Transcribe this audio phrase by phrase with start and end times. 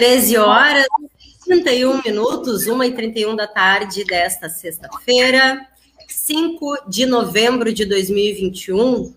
[0.00, 0.86] Treze horas
[1.44, 5.60] 31 minutos, 1 e 31 da tarde desta sexta-feira,
[6.08, 9.14] 5 de novembro de 2021.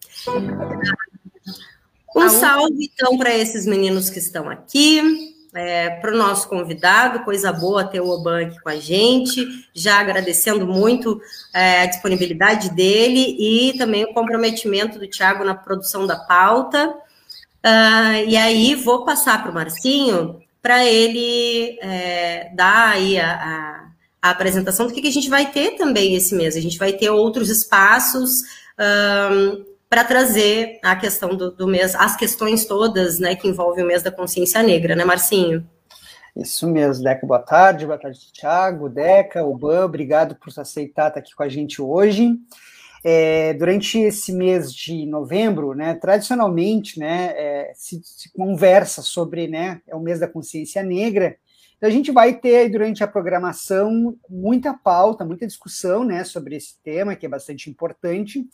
[2.15, 7.51] Um salve, então, para esses meninos que estão aqui é, para o nosso convidado, coisa
[7.51, 11.21] boa ter o Oban aqui com a gente, já agradecendo muito
[11.53, 16.89] é, a disponibilidade dele e também o comprometimento do Tiago na produção da pauta.
[17.65, 23.87] Uh, e aí vou passar para o Marcinho para ele é, dar aí a, a,
[24.23, 26.55] a, apresentação do que, a gente vai ter também esse mês.
[26.55, 28.41] A gente vai ter outros espaços.
[28.79, 33.87] Um, para trazer a questão do, do, mês, as questões todas, né, que envolvem o
[33.87, 35.63] mês da consciência negra, né, Marcinho?
[36.35, 41.35] Isso mesmo, Deca, boa tarde, boa tarde, Thiago, Deca, Oban, obrigado por aceitar estar aqui
[41.35, 42.31] com a gente hoje.
[43.03, 49.79] É, durante esse mês de novembro, né, tradicionalmente, né, é, se, se, conversa sobre, né,
[49.87, 51.37] é o mês da consciência negra,
[51.85, 57.15] a gente vai ter durante a programação muita pauta, muita discussão, né, sobre esse tema,
[57.15, 58.47] que é bastante importante,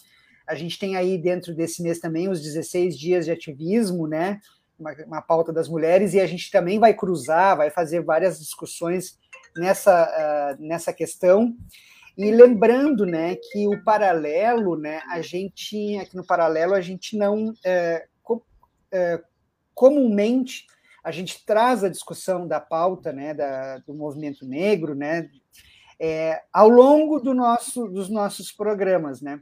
[0.49, 4.41] a gente tem aí dentro desse mês também os 16 dias de ativismo, né?
[4.79, 9.19] Uma, uma pauta das mulheres, e a gente também vai cruzar, vai fazer várias discussões
[9.55, 11.55] nessa, uh, nessa questão.
[12.17, 17.53] E lembrando, né, que o paralelo, né, a gente, aqui no paralelo, a gente não,
[17.63, 18.41] é, com,
[18.91, 19.21] é,
[19.75, 20.65] comumente,
[21.03, 25.29] a gente traz a discussão da pauta, né, da, do movimento negro, né,
[25.99, 29.41] é, ao longo do nosso, dos nossos programas, né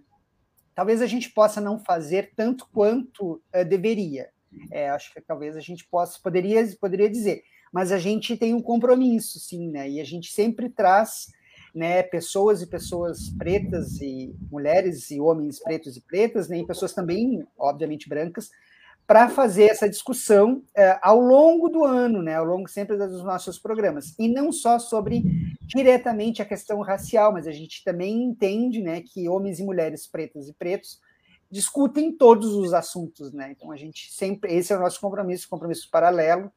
[0.78, 4.30] talvez a gente possa não fazer tanto quanto uh, deveria.
[4.72, 7.42] É, acho que talvez a gente possa, poderia, poderia dizer,
[7.74, 9.90] mas a gente tem um compromisso, sim, né?
[9.90, 11.32] E a gente sempre traz
[11.74, 16.94] né, pessoas e pessoas pretas e mulheres e homens pretos e pretas, né, e pessoas
[16.94, 18.52] também, obviamente, brancas,
[19.08, 23.58] para fazer essa discussão é, ao longo do ano, né, ao longo sempre dos nossos
[23.58, 25.24] programas, e não só sobre
[25.62, 30.50] diretamente a questão racial, mas a gente também entende, né, que homens e mulheres pretas
[30.50, 31.00] e pretos
[31.50, 35.90] discutem todos os assuntos, né, então a gente sempre, esse é o nosso compromisso, compromisso
[35.90, 36.52] paralelo,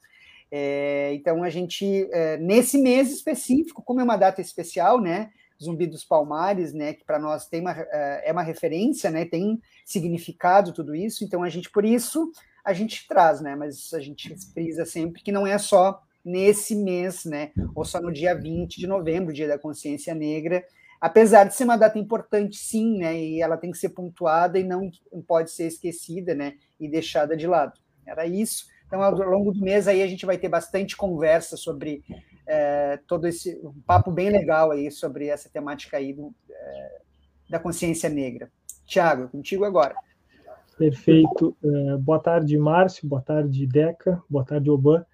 [0.50, 5.30] é, então a gente, é, nesse mês específico, como é uma data especial, né,
[5.62, 9.60] Zumbi dos Palmares, né, que para nós tem uma, é, é uma referência, né, tem
[9.84, 12.30] significado tudo isso, então a gente, por isso,
[12.64, 17.24] a gente traz, né, mas a gente frisa sempre que não é só nesse mês,
[17.24, 20.64] né, ou só no dia 20 de novembro, dia da consciência negra,
[21.00, 24.64] apesar de ser uma data importante, sim, né, e ela tem que ser pontuada e
[24.64, 24.90] não
[25.26, 27.78] pode ser esquecida, né, e deixada de lado.
[28.06, 28.66] Era isso.
[28.86, 32.02] Então, ao longo do mês aí a gente vai ter bastante conversa sobre
[32.50, 37.00] é, todo esse um papo bem legal aí sobre essa temática aí do, é,
[37.48, 38.50] da consciência negra.
[38.84, 39.94] Tiago, contigo agora.
[40.76, 41.56] Perfeito.
[41.62, 43.08] É, boa tarde, Márcio.
[43.08, 44.20] Boa tarde, Deca.
[44.28, 45.06] Boa tarde, Oban.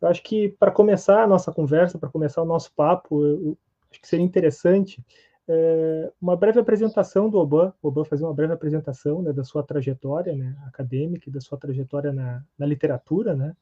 [0.00, 3.56] Eu acho que para começar a nossa conversa, para começar o nosso papo, eu,
[3.88, 5.00] acho que seria interessante
[5.46, 7.72] é, uma breve apresentação do Oban.
[7.80, 11.56] O Oban fazer uma breve apresentação né, da sua trajetória né, acadêmica e da sua
[11.56, 13.54] trajetória na, na literatura, né?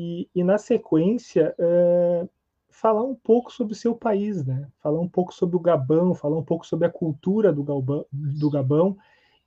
[0.00, 2.28] E, e na sequência é,
[2.70, 4.66] falar um pouco sobre o seu país, né?
[4.78, 8.50] Falar um pouco sobre o Gabão, falar um pouco sobre a cultura do Gabão, do
[8.50, 8.96] Gabão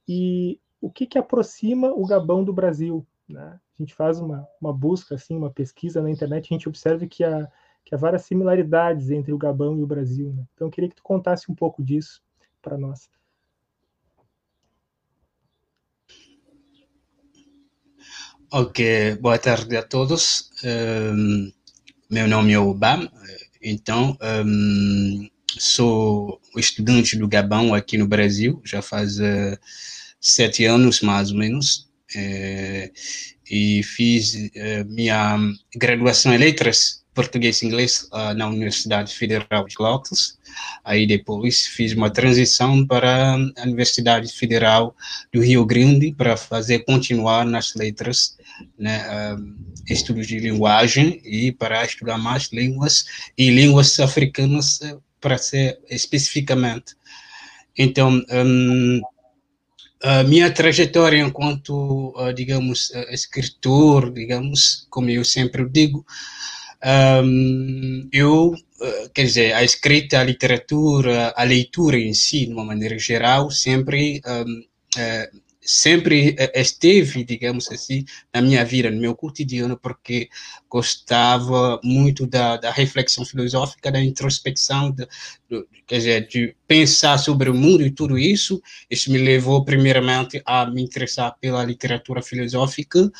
[0.07, 3.05] e o que, que aproxima o Gabão do Brasil.
[3.27, 3.59] Né?
[3.79, 7.23] A gente faz uma, uma busca, assim, uma pesquisa na internet, a gente observa que
[7.23, 7.49] há,
[7.83, 10.31] que há várias similaridades entre o Gabão e o Brasil.
[10.33, 10.43] Né?
[10.53, 12.21] Então, eu queria que tu contasse um pouco disso
[12.61, 13.09] para nós.
[18.55, 20.51] Ok, boa tarde a todos.
[20.63, 21.51] Um,
[22.07, 23.11] meu nome é Obama,
[23.59, 24.15] então
[24.45, 25.27] um,
[25.57, 29.57] sou estudante do Gabão aqui no Brasil, já faz uh,
[30.21, 31.89] sete anos mais ou menos.
[32.15, 32.93] Uh,
[33.49, 35.35] e fiz uh, minha
[35.75, 40.37] graduação em letras português e inglês uh, na Universidade Federal de Pelotas.
[40.83, 44.95] Aí depois fiz uma transição para a Universidade Federal
[45.31, 48.37] do Rio Grande para fazer continuar nas letras,
[48.77, 49.05] né,
[49.35, 49.55] uh,
[49.87, 53.05] estudos de linguagem e para estudar mais línguas
[53.37, 54.79] e línguas africanas
[55.21, 56.95] para ser especificamente.
[57.77, 59.01] Então, um,
[60.03, 66.05] a minha trajetória enquanto, digamos, uh, escritor, digamos, como eu sempre digo,
[66.85, 72.65] um, eu, uh, quer dizer, a escrita, a literatura, a leitura em si, de uma
[72.65, 74.63] maneira geral, sempre um,
[75.65, 80.29] sempre esteve, digamos assim, na minha vida, no meu cotidiano, porque
[80.69, 85.07] gostava muito da, da reflexão filosófica, da introspecção, de,
[85.49, 88.61] de, quer dizer, de pensar sobre o mundo e tudo isso.
[88.89, 93.11] Isso me levou, primeiramente, a me interessar pela literatura filosófica,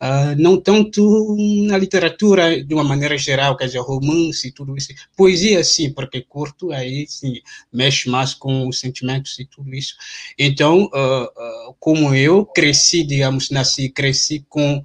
[0.00, 1.36] uh, não tanto
[1.66, 4.88] na literatura de uma maneira geral, quer dizer, romance e tudo isso.
[5.16, 7.34] Poesia, sim, porque curto, aí sim,
[7.72, 9.94] mexe mais com os sentimentos e tudo isso.
[10.38, 14.82] Então, uh, uh, como eu cresci, digamos, nasci, cresci com,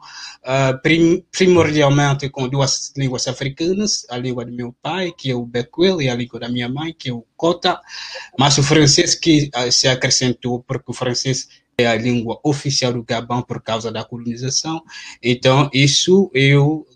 [0.84, 6.02] prim primordialmente com duas línguas africanas, a língua do meu pai, que é o Bekwel,
[6.02, 7.80] e a língua da minha mãe, que é o Kota,
[8.38, 11.48] mas o francês que se acrescentou, porque o francês
[11.78, 14.82] é a língua oficial do Gabão por causa da colonização.
[15.22, 16.88] Então, isso eu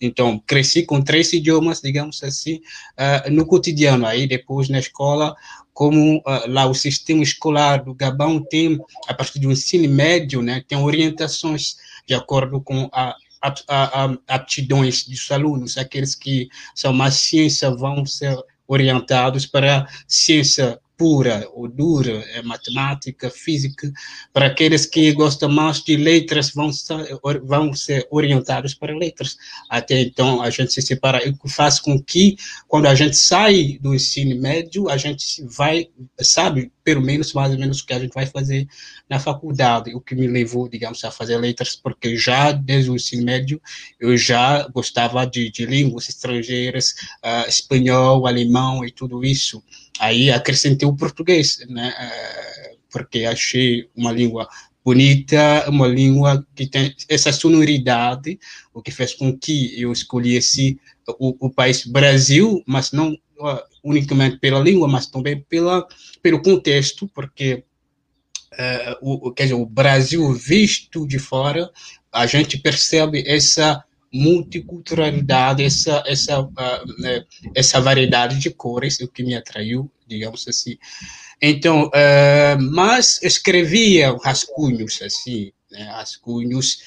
[0.00, 4.06] então cresci com três idiomas, digamos assim, uh, no cotidiano.
[4.06, 5.34] Aí depois na escola,
[5.72, 8.78] como uh, lá o sistema escolar do Gabão tem
[9.08, 11.76] a partir do ensino médio, né, tem orientações
[12.06, 13.14] de acordo com a
[14.26, 18.36] aptidões dos alunos, aqueles que são mais ciência vão ser
[18.66, 23.92] orientados para ciência pura ou dura, é matemática, física.
[24.32, 26.70] Para aqueles que gostam mais de letras, vão
[27.44, 29.36] vão ser orientados para letras.
[29.68, 33.78] Até então, a gente se separa, o que faz com que, quando a gente sai
[33.80, 35.88] do ensino médio, a gente vai,
[36.20, 38.66] sabe, pelo menos, mais ou menos, o que a gente vai fazer
[39.08, 43.24] na faculdade, o que me levou, digamos, a fazer letras, porque já desde o ensino
[43.24, 43.60] médio
[44.00, 46.94] eu já gostava de, de línguas estrangeiras,
[47.24, 49.62] uh, espanhol, alemão e tudo isso.
[50.00, 51.92] Aí acrescentei o português, né?
[51.98, 54.48] Uh, porque achei uma língua
[54.84, 58.38] bonita, uma língua que tem essa sonoridade,
[58.72, 60.78] o que fez com que eu escolhesse
[61.18, 65.86] o, o país Brasil, mas não uh, unicamente pela língua, mas também pela,
[66.22, 67.64] pelo contexto, porque
[68.52, 71.68] uh, o, quer dizer, o Brasil visto de fora,
[72.12, 79.34] a gente percebe essa multiculturalidade, essa, essa, uh, essa variedade de cores, o que me
[79.34, 80.76] atraiu, digamos assim.
[81.40, 86.78] Então, uh, mas escrevia rascunhos, assim, né, rascunhos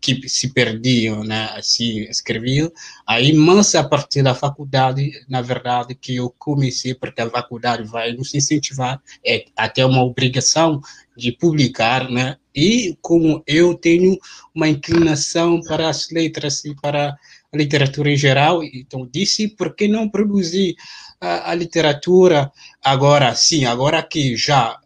[0.00, 2.70] que se perdiam, né, assim, escreviam.
[3.06, 8.12] Aí, mas a partir da faculdade, na verdade, que eu comecei, porque a faculdade vai
[8.12, 10.80] nos incentivar, é até uma obrigação
[11.16, 14.18] de publicar, né, e como eu tenho
[14.54, 17.16] uma inclinação para as letras e para
[17.52, 20.76] a literatura em geral, então disse, por que não produzir
[21.20, 22.50] a, a literatura
[22.82, 24.78] agora, sim, agora que já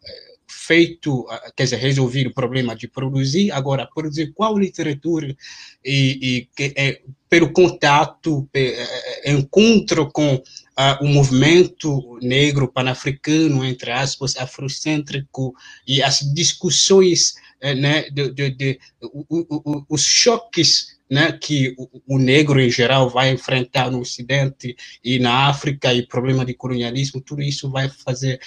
[0.66, 5.34] feito, quer dizer, resolver o problema de produzir, agora produzir qual literatura
[5.84, 14.36] e, e é, pelo contato, é, encontro com uh, o movimento negro panafricano, entre aspas,
[14.36, 15.54] afrocêntrico
[15.86, 18.78] e as discussões, né, de, de, de,
[19.88, 25.48] os choques né, que o, o, negro em geral vai enfrentar no Ocidente e na
[25.48, 28.40] África e problema de colonialismo, tudo isso vai fazer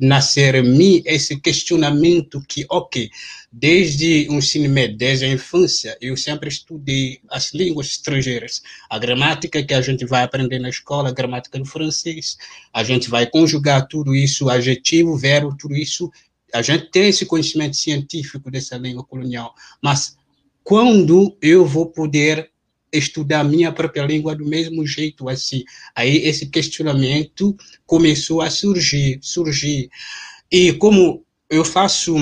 [0.00, 3.10] nascer em mim esse questionamento que, ok,
[3.52, 9.62] desde o ensino médio, desde a infância, eu sempre estudei as línguas estrangeiras, a gramática
[9.62, 12.36] que a gente vai aprender na escola, a gramática no francês,
[12.72, 16.10] a gente vai conjugar tudo isso, adjetivo, verbo, tudo isso,
[16.52, 20.16] a gente tem esse conhecimento científico dessa língua colonial, mas
[20.62, 22.50] quando eu vou poder
[22.92, 25.64] estudar minha própria língua do mesmo jeito assim.
[25.94, 27.56] Aí esse questionamento
[27.86, 29.90] começou a surgir, surgir.
[30.50, 32.16] E como eu faço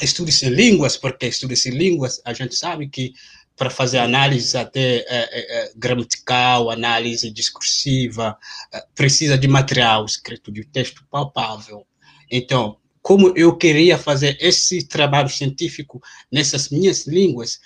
[0.00, 3.12] estudos em línguas, porque estudos em línguas, a gente sabe que
[3.56, 8.36] para fazer análise até é, é, é gramatical, análise discursiva,
[8.72, 11.86] é, precisa de material escrito, de texto palpável.
[12.30, 17.60] Então, como eu queria fazer esse trabalho científico nessas minhas línguas,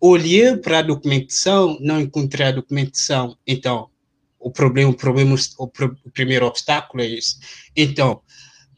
[0.00, 3.36] olhei para a documentação, não encontrei a documentação.
[3.46, 3.88] Então,
[4.38, 7.36] o problema, o problema, o, o primeiro obstáculo é esse.
[7.76, 8.20] Então,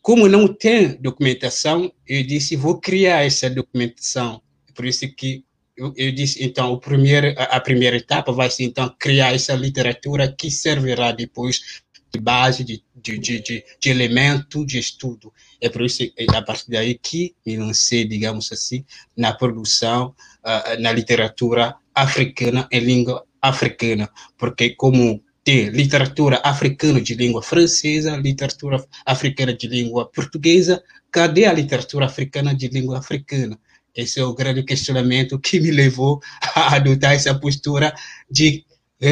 [0.03, 4.43] como não tem documentação, eu disse, vou criar essa documentação.
[4.75, 5.45] Por isso que
[5.77, 10.31] eu, disse, então, o primeiro, a, a primeira etapa vai ser, então, criar essa literatura
[10.31, 15.33] que servirá depois de base, de, de, de, de, elemento de estudo.
[15.61, 18.85] É por isso, é a partir daí que me lancei, digamos assim,
[19.17, 20.14] na produção,
[20.45, 28.17] uh, na literatura africana em língua africana, porque como tem literatura africana de língua francesa,
[28.17, 33.59] literatura africana de língua portuguesa, cadê a literatura africana de língua africana?
[33.95, 36.21] Esse é o grande questionamento que me levou
[36.55, 37.95] a adotar essa postura
[38.31, 38.64] de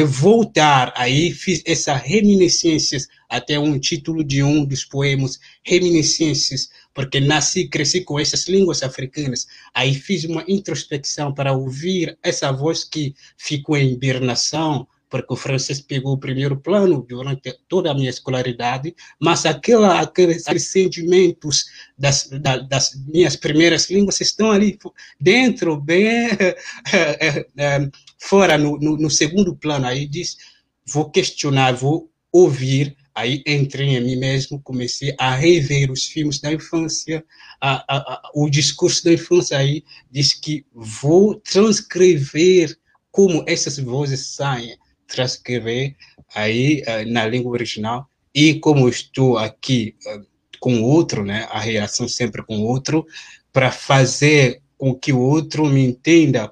[0.05, 0.93] voltar.
[0.95, 8.01] Aí fiz essa reminiscências, até um título de um dos poemas, Reminiscências, porque nasci, cresci
[8.01, 9.47] com essas línguas africanas.
[9.73, 15.81] Aí fiz uma introspecção para ouvir essa voz que ficou em hibernação, porque o francês
[15.81, 21.65] pegou o primeiro plano durante toda a minha escolaridade, mas aquela, aqueles, sentimentos
[21.97, 22.29] das,
[22.69, 24.77] das minhas primeiras línguas estão ali
[25.19, 26.55] dentro, bem é,
[27.57, 27.89] é,
[28.19, 29.87] fora, no, no, no, segundo plano.
[29.87, 30.37] Aí diz,
[30.85, 32.95] vou questionar, vou ouvir.
[33.15, 37.25] Aí entrei em mim mesmo, comecei a rever os filmes da infância,
[37.59, 39.57] a, a, a, o discurso da infância.
[39.57, 42.77] Aí diz que vou transcrever
[43.11, 44.77] como essas vozes saem
[45.09, 45.95] transcrever
[46.33, 50.25] aí uh, na língua original e como estou aqui uh,
[50.59, 53.05] com outro, né, a reação sempre com outro,
[53.51, 56.51] para fazer com que o outro me entenda,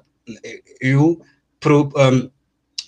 [0.80, 1.20] eu
[1.60, 2.30] pro, um,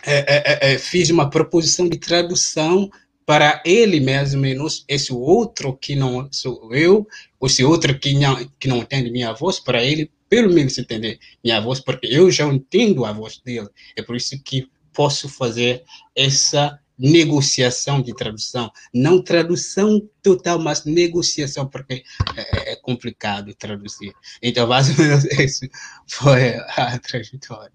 [0.04, 2.90] é, é, é, fiz uma proposição de tradução
[3.26, 7.06] para ele mesmo, menos esse outro que não sou eu,
[7.42, 11.60] esse outro que não, que não entende minha voz, para ele pelo menos entender minha
[11.60, 13.68] voz, porque eu já entendo a voz dele.
[13.96, 21.66] É por isso que posso fazer essa negociação de tradução, não tradução total, mas negociação,
[21.66, 22.02] porque
[22.36, 24.12] é, é complicado traduzir.
[24.42, 25.66] Então, mais ou menos isso
[26.06, 27.72] foi a trajetória.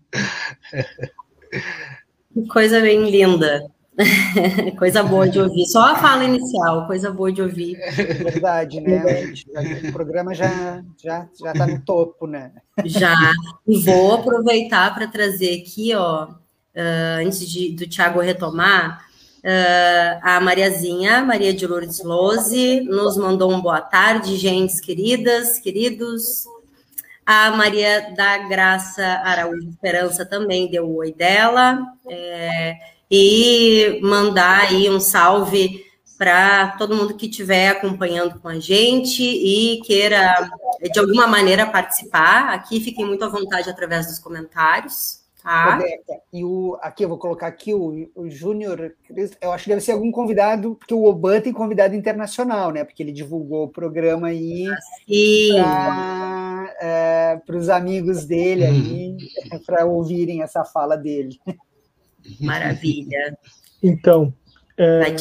[2.52, 3.66] Coisa bem linda.
[4.78, 5.66] coisa boa de ouvir.
[5.66, 7.78] Só a fala inicial, coisa boa de ouvir.
[7.96, 9.02] Verdade, né?
[9.88, 12.52] O programa já já já está no topo, né?
[12.84, 13.16] Já.
[13.68, 16.28] E vou aproveitar para trazer aqui, ó,
[16.76, 19.06] uh, antes de, do Tiago retomar,
[19.40, 26.46] uh, a Mariazinha, Maria de Lourdes Lose, nos mandou um boa tarde, gentes queridas, queridos.
[27.26, 31.80] A Maria da Graça Araújo Esperança também deu o oi dela.
[32.08, 32.76] É,
[33.10, 35.86] e mandar aí um salve
[36.18, 40.50] para todo mundo que estiver acompanhando com a gente e queira,
[40.82, 42.54] de alguma maneira, participar.
[42.54, 45.25] Aqui fiquem muito à vontade através dos comentários.
[45.46, 45.80] Tá.
[46.34, 48.96] E o, aqui eu vou colocar aqui o, o Júnior,
[49.40, 52.84] eu acho que deve ser algum convidado, porque o Oban tem convidado internacional, né?
[52.84, 54.66] Porque ele divulgou o programa aí
[55.54, 59.18] para é, os amigos dele aí,
[59.68, 61.40] para ouvirem essa fala dele.
[62.42, 63.38] Maravilha.
[63.84, 64.34] Então,
[64.76, 65.16] é,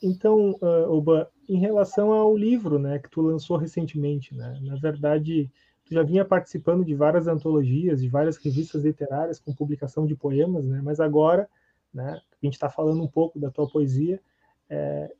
[0.00, 4.56] então, uh, Oban, em relação ao livro, né, que tu lançou recentemente, né?
[4.62, 5.50] Na verdade,
[5.84, 10.66] tu já vinha participando de várias antologias, de várias revistas literárias com publicação de poemas,
[10.66, 10.80] né?
[10.82, 11.48] Mas agora,
[11.92, 14.20] né, a gente está falando um pouco da tua poesia,
[14.68, 15.12] é,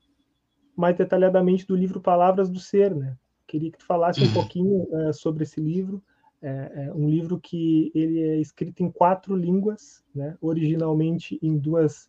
[0.75, 3.17] mais detalhadamente do livro Palavras do Ser, né?
[3.47, 4.33] Queria que tu falasse um uhum.
[4.33, 6.03] pouquinho é, sobre esse livro.
[6.41, 10.37] É, é, um livro que ele é escrito em quatro línguas, né?
[10.41, 12.09] Originalmente em duas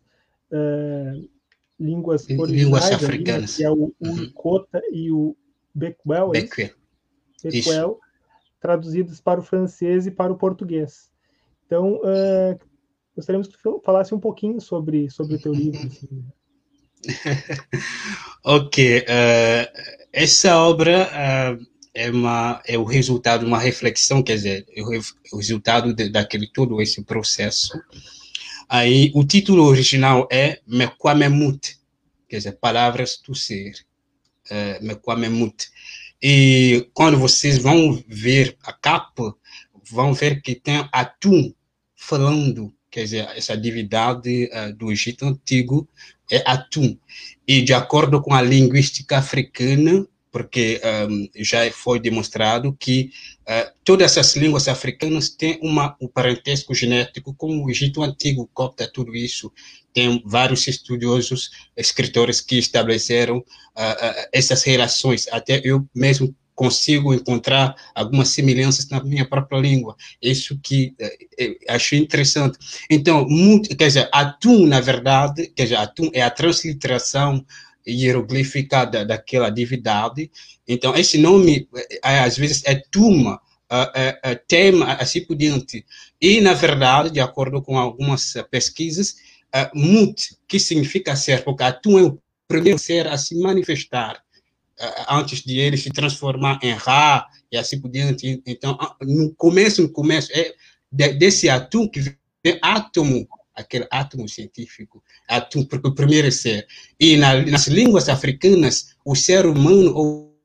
[0.50, 1.12] é,
[1.78, 4.70] línguas originais, línguas africanas, ali, que é o, o uhum.
[4.92, 5.36] e o
[5.74, 6.30] Becquel.
[6.30, 6.70] Becquel.
[7.44, 8.00] Becquel
[8.66, 11.08] traduzidas para o francês e para o português.
[11.64, 12.58] Então, uh,
[13.14, 15.86] gostaríamos que tu falasse um pouquinho sobre, sobre o teu livro.
[15.86, 16.24] Assim.
[18.44, 18.98] ok.
[18.98, 24.82] Uh, essa obra uh, é, uma, é o resultado de uma reflexão, quer dizer, é
[24.82, 27.80] o resultado de, daquele todo esse processo.
[28.68, 31.78] Aí, o título original é Mekwamemut,
[32.28, 33.74] quer dizer, Palavras do Ser.
[34.50, 35.68] Uh, Mekwamemut.
[36.22, 39.34] E quando vocês vão ver a capa,
[39.90, 41.52] vão ver que tem atum
[41.94, 45.88] falando, quer dizer, essa divindade uh, do Egito Antigo
[46.30, 46.96] é atum.
[47.46, 50.78] E de acordo com a linguística africana, porque
[51.08, 53.10] um, já foi demonstrado que
[53.48, 58.86] uh, todas essas línguas africanas têm uma, um parentesco genético com o Egito Antigo, copta
[58.86, 59.50] tudo isso.
[59.94, 65.26] Tem vários estudiosos, escritores que estabeleceram uh, uh, essas relações.
[65.28, 69.96] Até eu mesmo consigo encontrar algumas semelhanças na minha própria língua.
[70.20, 72.58] Isso que uh, achei interessante.
[72.90, 77.42] Então, muito, quer dizer, atum, na verdade, quer dizer, atum é a transliteração
[77.86, 80.30] hieroglífica da, daquela divindade.
[80.66, 81.68] Então, esse nome,
[82.02, 83.40] é, às vezes, é Tuma,
[83.70, 85.84] uh, uh, tema, assim por diante.
[86.20, 89.16] E, na verdade, de acordo com algumas pesquisas,
[89.54, 94.24] uh, mut, que significa ser, porque Atum é o primeiro ser a se manifestar
[95.08, 98.42] antes de ele se transformar em Ra e assim por diante.
[98.46, 100.54] Então, no começo, no começo, é
[100.92, 102.00] desse Atum que
[102.44, 103.26] vem átomo,
[103.56, 106.66] aquele átomo científico, atum, porque o primeiro ser.
[107.00, 110.36] E na, nas línguas africanas, o ser humano ou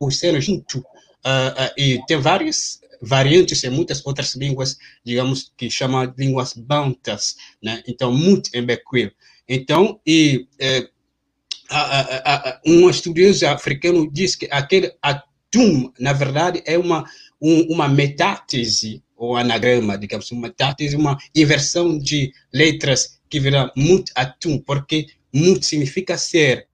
[0.00, 0.84] o ser junto
[1.26, 7.34] Uh, uh, e tem várias variantes em muitas outras línguas, digamos, que chamam línguas bantas,
[7.60, 7.82] né?
[7.88, 9.10] Então, muito em Bequil.
[9.48, 10.88] Então, e eh,
[12.64, 17.04] um estudioso africano diz que aquele atum, na verdade, é uma,
[17.40, 24.10] um, uma metátese, ou anagrama, digamos, uma metátese, uma inversão de letras que vira mut
[24.14, 26.68] atum, porque mut significa ser,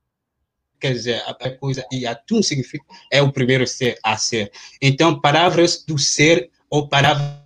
[0.80, 4.50] quer dizer, a coisa, e atum significa, é o primeiro ser a ser.
[4.80, 7.42] Então, palavras do ser ou palavras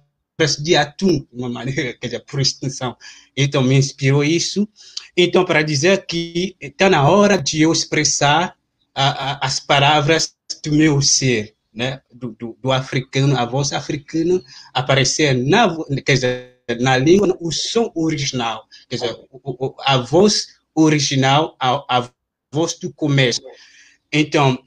[0.59, 2.97] de atum, de uma maneira, quer dizer, por extensão.
[3.37, 4.69] Então, me inspirou isso.
[5.17, 8.55] Então, para dizer que está na hora de eu expressar
[8.95, 10.35] a, a, as palavras
[10.65, 12.01] do meu ser, né?
[12.11, 14.43] Do, do, do, africano, a voz africana
[14.73, 19.17] aparecer na, quer dizer, na língua, o som original, quer dizer,
[19.81, 22.11] a voz original, a, a
[22.51, 23.43] voz do começo.
[24.11, 24.59] Então,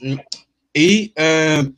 [0.76, 1.74] e uh,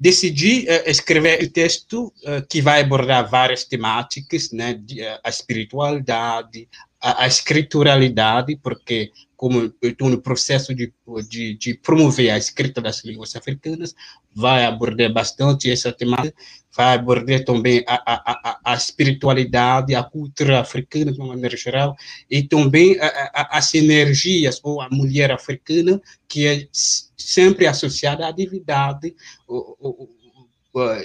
[0.00, 6.66] decidi uh, escrever o texto uh, que vai abordar várias temáticas, né, de, a espiritualidade,
[7.00, 10.94] a, a escrituralidade, porque como eu estou no processo de,
[11.28, 13.92] de, de, promover a escrita das línguas africanas,
[14.32, 16.32] vai abordar bastante essa temática,
[16.76, 21.96] vai abordar também a, a, a, espiritualidade, a cultura africana de uma maneira geral,
[22.30, 22.96] e também
[23.32, 29.12] as energias, ou a mulher africana, que é sempre associada à divindade,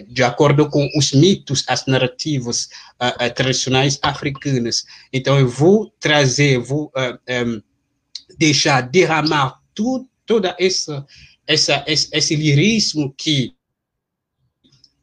[0.08, 2.70] de acordo com os mitos, as narrativas
[3.02, 4.86] uh, tradicionais africanas.
[5.12, 7.62] Então, eu vou trazer, vou uh, um,
[8.38, 11.06] deixar derramar tudo, toda essa,
[11.46, 13.54] essa, esse, esse lirismo que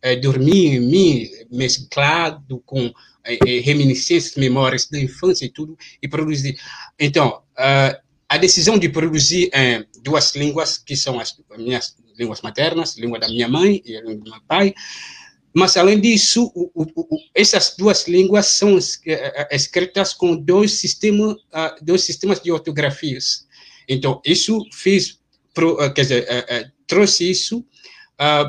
[0.03, 2.93] é, dormia em mim, mesclado com
[3.25, 6.59] é, reminiscências, memórias da infância e tudo, e produzir.
[6.99, 9.51] Então, uh, a decisão de produzir
[10.03, 14.25] duas línguas, que são as minhas línguas maternas, língua da minha mãe e a língua
[14.25, 14.75] do meu pai,
[15.55, 18.77] mas, além disso, o, o, o, essas duas línguas são
[19.53, 21.39] escritas com dois, sistema, uh,
[21.81, 23.47] dois sistemas de ortografias.
[23.89, 25.21] Então, isso fez,
[25.57, 27.65] uh, quer dizer, uh, trouxe isso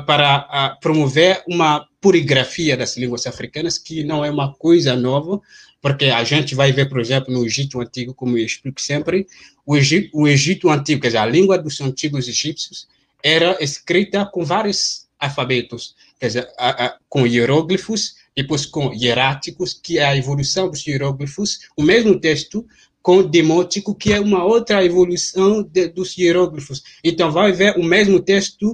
[0.06, 5.40] para promover uma poligrafia das línguas africanas, que não é uma coisa nova,
[5.82, 9.26] porque a gente vai ver, por exemplo, no Egito Antigo, como eu explico sempre,
[9.64, 12.86] o Egito, o Egito Antigo, quer dizer, a língua dos antigos egípcios,
[13.22, 19.98] era escrita com vários alfabetos quer dizer, a, a, com hieróglifos, depois com hieráticos, que
[19.98, 22.66] é a evolução dos hieróglifos, o mesmo texto
[23.02, 26.82] com demótico, que é uma outra evolução de, dos hieróglifos.
[27.04, 28.72] Então, vai ver o mesmo texto,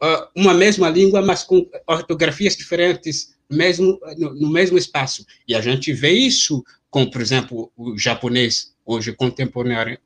[0.00, 5.26] uh, uma mesma língua, mas com ortografias diferentes, mesmo no, no, mesmo espaço.
[5.48, 9.98] E a gente vê isso com, por exemplo, o japonês hoje contemporâneo,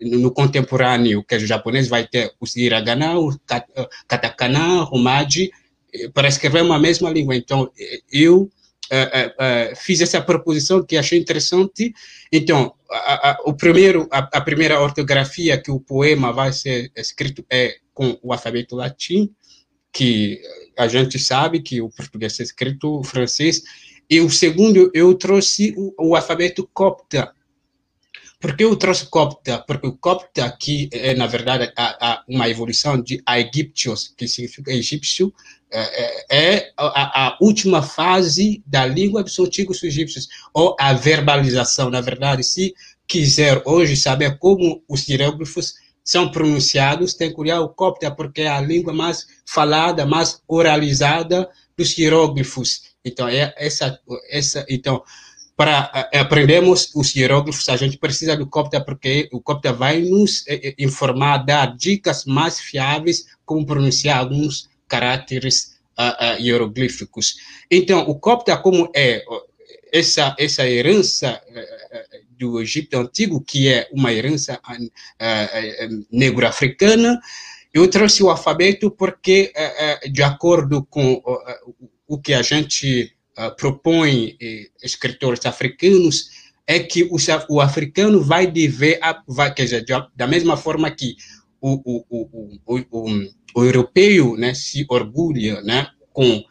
[0.00, 3.36] no contemporâneo, que o japonês vai ter o hiragana, o
[4.06, 5.50] katakana, o maji,
[6.14, 7.36] para escrever uma mesma língua.
[7.36, 7.70] Então,
[8.12, 8.50] eu
[8.92, 11.92] uh, uh, fiz essa proposição que achei interessante.
[12.30, 17.44] Então, a, a, o primeiro, a, a, primeira ortografia que o poema vai ser escrito
[17.50, 19.30] é com o alfabeto latim,
[19.92, 20.40] que
[20.78, 23.62] a gente sabe que o português é escrito francês.
[24.08, 27.32] E o segundo, eu trouxe o, o alfabeto copta,
[28.42, 29.58] por que eu trouxe copta?
[29.64, 34.72] Porque o copta aqui é, na verdade, a, a, uma evolução de aegyptios, que significa
[34.72, 35.32] egípcio,
[35.70, 41.88] é, é, é a, a, última fase da língua dos antigos egípcios, ou a verbalização,
[41.88, 42.74] na verdade, se
[43.06, 45.74] quiser hoje saber como os hieróglifos
[46.04, 51.48] são pronunciados, tem que olhar o copta, porque é a língua mais falada, mais oralizada
[51.76, 52.90] dos hieróglifos.
[53.04, 55.00] Então, é essa, essa, então,
[55.56, 60.46] para eh, aprendermos os hieróglifos, a gente precisa do Copta, porque o Copta vai nos
[60.48, 67.36] eh, eh, informar, dar dicas mais fiáveis como pronunciar alguns caracteres uh, uh, hieroglíficos.
[67.70, 69.24] Então, o Copta, como é
[69.92, 74.60] essa, essa herança uh, do Egito Antigo, que é uma herança
[76.10, 77.20] negro-africana,
[77.72, 79.52] eu trouxe o alfabeto porque,
[80.10, 81.22] de acordo com
[82.08, 86.30] o que a gente uh, propõe eh, escritores africanos
[86.66, 87.16] é que o,
[87.48, 91.16] o africano vai dever, vai, quer dizer, da mesma forma que
[91.60, 96.44] o, o, o, o, o, europeu né, se orgulha né, com,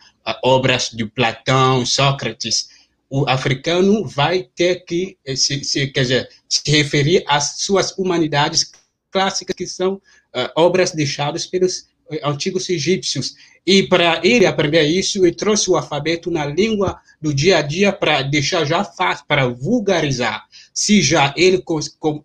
[0.44, 2.70] obras de Platão, Sócrates,
[3.10, 8.72] o africano vai ter que se, se, quer dizer, se referir às suas humanidades
[9.12, 11.88] clássicas, que são uh, obras deixadas pelos
[12.24, 13.36] antigos egípcios.
[13.66, 17.94] E para ele aprender isso, ele trouxe o alfabeto na língua do dia a dia
[17.94, 20.46] para deixar já fácil, para vulgarizar.
[20.74, 21.64] Se já ele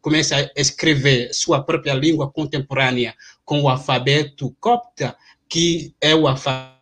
[0.01, 5.17] começa a escrever sua própria língua contemporânea com o alfabeto copta,
[5.49, 6.73] que é o alfabeto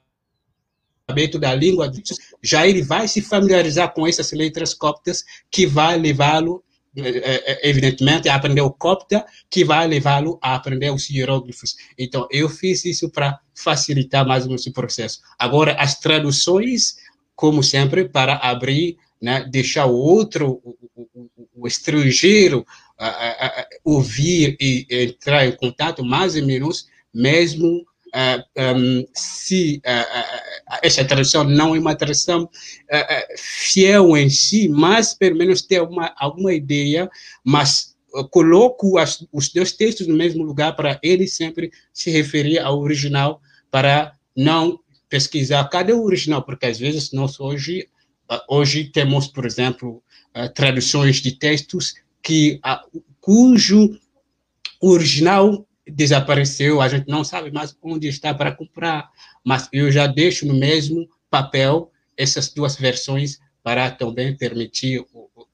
[1.39, 1.91] da língua,
[2.43, 6.63] já ele vai se familiarizar com essas letras coptas que vai levá-lo
[6.97, 11.77] é, é, evidentemente, aprender o copta, que vai levá-lo a aprender os hieróglifos.
[11.99, 15.21] Então, eu fiz isso para facilitar mais esse processo.
[15.39, 16.97] Agora, as traduções,
[17.35, 22.65] como sempre, para abrir, né, deixar o outro, o, o, o estrangeiro,
[22.99, 27.85] a, a, a, ouvir e entrar em contato mais ou menos, mesmo
[28.57, 32.49] um, se uh, essa tradução não é uma tradução
[33.37, 37.11] fiel em si, mas pelo menos ter uma, alguma ideia,
[37.43, 37.95] mas
[38.31, 43.41] coloco as, os dois textos no mesmo lugar para ele sempre se referir ao original,
[43.71, 47.89] para não pesquisar cadê o original, porque às vezes nós hoje,
[48.49, 50.03] hoje temos, por exemplo,
[50.55, 52.61] traduções de textos que,
[53.21, 53.99] cujo
[54.81, 59.11] original desapareceu, a gente não sabe mais onde está para comprar,
[59.45, 65.05] mas eu já deixo no mesmo papel essas duas versões para também permitir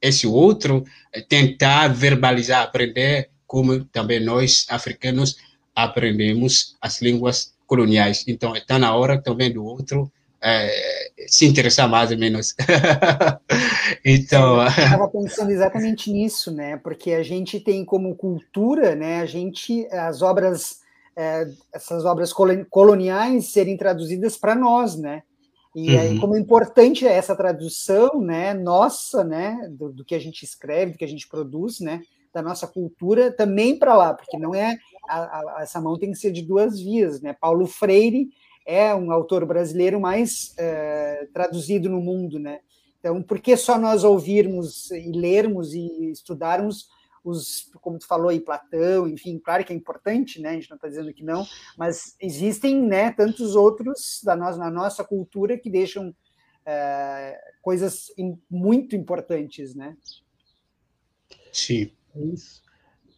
[0.00, 0.84] esse outro
[1.28, 5.36] tentar verbalizar, aprender como também nós africanos
[5.74, 8.24] aprendemos as línguas coloniais.
[8.26, 10.10] Então, está na hora também do outro
[10.42, 12.54] é, se interessar mais ou menos.
[14.04, 14.62] então.
[14.62, 16.76] Eu estava pensando exatamente nisso, né?
[16.78, 19.20] Porque a gente tem como cultura, né?
[19.20, 20.80] A gente, as obras,
[21.14, 22.32] é, essas obras
[22.70, 25.22] coloniais serem traduzidas para nós, né?
[25.74, 26.00] E uhum.
[26.00, 28.54] aí, como é importante é essa tradução, né?
[28.54, 29.68] Nossa, né?
[29.70, 32.00] Do, do, que a gente escreve, do que a gente produz, né?
[32.32, 36.18] Da nossa cultura também para lá, porque não é a, a, essa mão tem que
[36.18, 37.36] ser de duas vias, né?
[37.38, 38.30] Paulo Freire
[38.70, 42.60] é um autor brasileiro mais é, traduzido no mundo, né?
[43.00, 46.86] Então, por que só nós ouvirmos e lermos e estudarmos
[47.24, 50.50] os, como tu falou aí, Platão, enfim, claro que é importante, né?
[50.50, 51.44] A gente não está dizendo que não,
[51.76, 56.14] mas existem, né, tantos outros da nossa, na nossa cultura que deixam
[56.64, 58.06] é, coisas
[58.48, 59.96] muito importantes, né?
[61.52, 61.90] Sim.
[62.14, 62.62] É isso.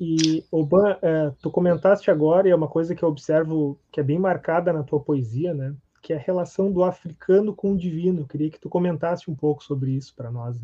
[0.04, 4.02] E, Oban, é, tu comentaste agora, e é uma coisa que eu observo que é
[4.02, 5.76] bem marcada na tua poesia, né?
[6.02, 8.22] Que é a relação do africano com o divino.
[8.22, 10.56] Eu queria que tu comentasse um pouco sobre isso para nós.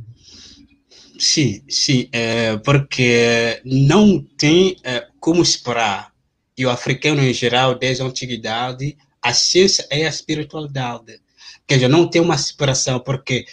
[1.17, 6.13] Sim, sim, é, porque não tem é, como esperar,
[6.57, 11.21] e o africano em geral, desde a antiguidade, a ciência é a espiritualidade.
[11.65, 13.45] Quer dizer, não tem uma separação, porque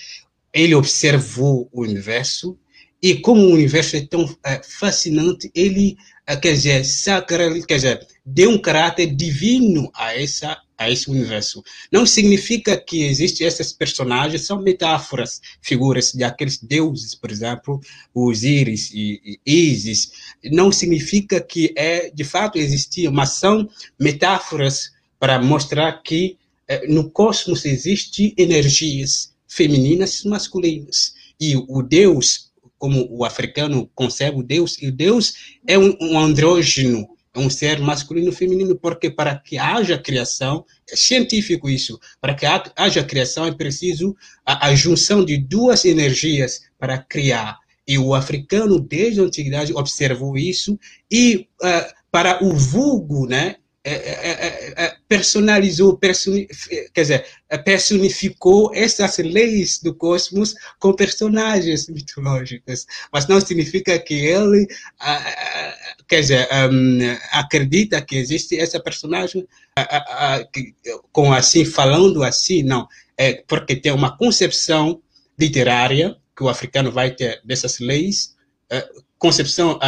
[0.52, 2.58] ele observou o universo,
[3.06, 8.08] e como o universo é tão é, fascinante, ele, é, quer dizer, sacral, quer dizer,
[8.26, 11.64] deu um caráter divino a, essa, a esse universo.
[11.92, 17.80] Não significa que existem esses personagens, são metáforas, figuras de aqueles deuses, por exemplo,
[18.12, 20.12] Osíris e, e Isis.
[20.46, 24.90] Não significa que é, de fato existiam, mas são metáforas
[25.20, 31.14] para mostrar que é, no cosmos existem energias femininas e masculinas.
[31.40, 32.45] E o Deus
[32.86, 35.34] como o africano concebe o Deus, e o Deus
[35.66, 40.64] é um, um andrógeno, é um ser masculino e feminino, porque para que haja criação,
[40.88, 46.62] é científico isso, para que haja criação é preciso a, a junção de duas energias
[46.78, 47.58] para criar.
[47.88, 50.78] E o africano, desde a antiguidade, observou isso,
[51.10, 53.56] e uh, para o vulgo, né,
[55.08, 56.48] personalizou, personi,
[56.94, 57.26] quer dizer,
[57.64, 64.68] personificou essas leis do cosmos com personagens mitológicos, mas não significa que ele,
[66.08, 66.48] quer dizer,
[67.32, 69.48] acredita que existe essa personagem
[71.12, 75.02] com assim, falando assim, não, é porque tem uma concepção
[75.40, 78.36] literária que o africano vai ter dessas leis,
[79.20, 79.80] concepção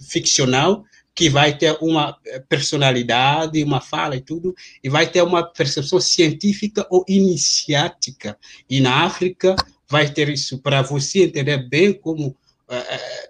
[0.00, 0.84] ficcional,
[1.18, 4.54] que vai ter uma eh, personalidade, uma fala e tudo,
[4.84, 8.38] e vai ter uma percepção científica ou iniciática.
[8.70, 9.56] E na África
[9.90, 12.36] vai ter isso para você entender bem como uh,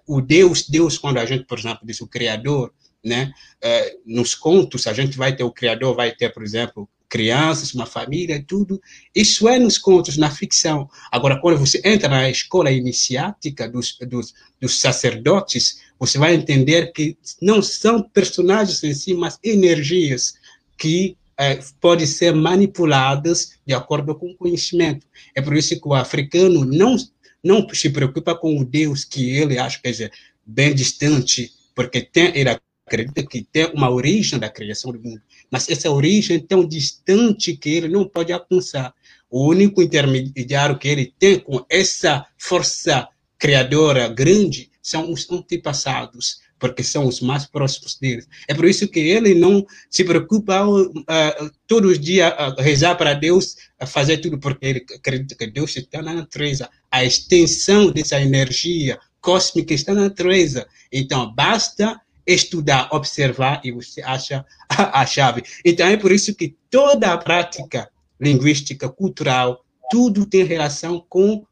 [0.05, 2.71] o Deus, Deus quando a gente, por exemplo, diz o Criador,
[3.03, 3.33] né?
[3.57, 7.87] Uh, nos contos a gente vai ter o Criador, vai ter, por exemplo, crianças, uma
[7.87, 8.79] família, tudo.
[9.15, 10.87] Isso é nos contos, na ficção.
[11.11, 17.17] Agora, quando você entra na escola iniciática dos, dos, dos sacerdotes, você vai entender que
[17.41, 20.33] não são personagens em si, mas energias
[20.77, 25.05] que é, podem ser manipuladas de acordo com o conhecimento.
[25.35, 26.95] É por isso que o africano não,
[27.43, 30.09] não se preocupa com o Deus que ele acha que é
[30.45, 35.69] bem distante, porque tem, ele acredita que tem uma origem da criação do mundo, mas
[35.69, 38.93] essa origem é tão distante que ele não pode alcançar.
[39.29, 43.07] O único intermediário que ele tem com essa força
[43.37, 48.27] criadora grande são os antepassados, porque são os mais próximos deles.
[48.47, 53.13] É por isso que ele não se preocupa uh, todos os dias uh, rezar para
[53.13, 56.69] Deus, uh, fazer tudo, porque ele acredita que Deus está na natureza.
[56.91, 60.67] A extensão dessa energia cósmica está na natureza.
[60.91, 65.43] Então, basta estudar, observar e você acha a, a chave.
[65.63, 67.89] Então, é por isso que toda a prática
[68.19, 71.45] linguística, cultural, tudo tem relação com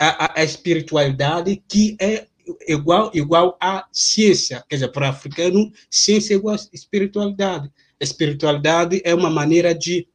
[0.00, 2.26] a, a espiritualidade que é
[2.66, 4.64] igual, igual à ciência.
[4.68, 7.70] Quer dizer, para africano, ciência é igual à espiritualidade.
[8.00, 10.06] espiritualidade é uma maneira de.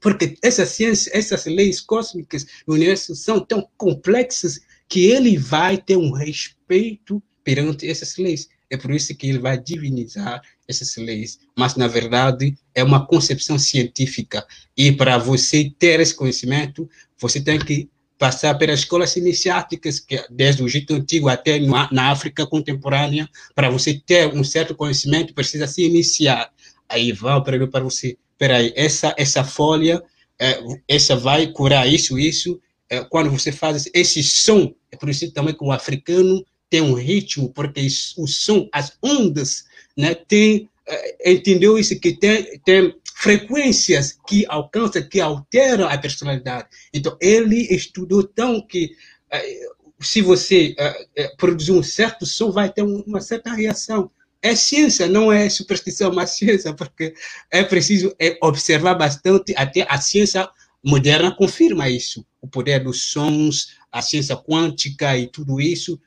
[0.00, 5.96] Porque essa ciência, essas leis cósmicas do universo são tão complexas que ele vai ter
[5.96, 8.48] um respeito perante essas leis.
[8.68, 11.38] É por isso que ele vai divinizar essas leis.
[11.56, 14.44] Mas, na verdade, é uma concepção científica.
[14.76, 20.62] E para você ter esse conhecimento, você tem que passar pelas escolas iniciáticas, que desde
[20.62, 25.84] o Egito Antigo até na África contemporânea, para você ter um certo conhecimento, precisa se
[25.84, 26.50] iniciar.
[26.88, 30.02] Aí vai para para você, peraí, essa, essa folha,
[30.38, 32.60] é, essa vai curar isso, isso.
[32.88, 36.94] É, quando você faz esse som, é por isso também que o africano tem um
[36.94, 39.64] ritmo, porque o som, as ondas,
[39.96, 46.68] né, tem, é, entendeu isso, que tem, tem frequências que alcançam, que alteram a personalidade.
[46.92, 48.90] Então, ele estudou tão que
[49.32, 49.60] eh,
[49.98, 54.10] se você eh, eh, produzir um certo som, vai ter uma certa reação.
[54.42, 57.14] É ciência, não é superstição, mas ciência, porque
[57.50, 60.46] é preciso observar bastante, até a ciência
[60.84, 62.22] moderna confirma isso.
[62.42, 65.98] O poder dos sons, a ciência quântica e tudo isso,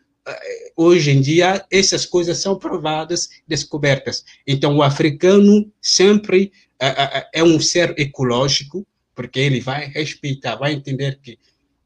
[0.78, 4.24] hoje em dia, essas coisas são provadas, descobertas.
[4.45, 6.52] Então, o africano sempre
[7.34, 11.38] é, um ser ecológico, porque ele vai respeitar, vai entender que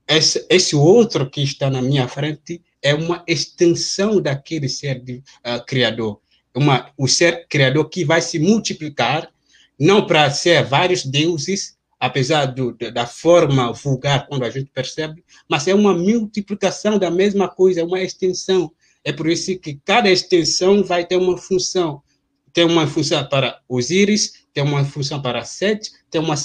[0.08, 5.66] esse, esse outro que está na minha frente é uma extensão daquele ser de, uh,
[5.66, 6.20] criador.
[6.54, 9.32] Uma, o ser criador que vai se multiplicar,
[9.80, 15.68] não para ser vários deuses, apesar do, da forma vulgar quando a gente percebe, mas
[15.68, 18.72] é uma multiplicação da mesma coisa, é uma extensão.
[19.04, 22.04] É por isso que cada extensão vai ter uma função.
[22.52, 26.36] Tem uma função para Osíris, tem uma função para sete, tem uma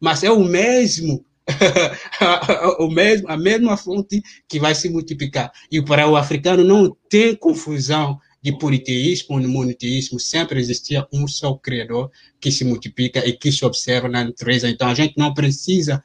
[0.00, 1.24] mas é o mesmo
[2.78, 5.52] o mesmo a mesma fonte que vai se multiplicar.
[5.70, 11.54] E para o africano não tem confusão de politeísmo ou monoteísmo, sempre existia um só
[11.54, 14.68] criador que se multiplica e que se observa na natureza.
[14.68, 16.02] Então a gente não precisa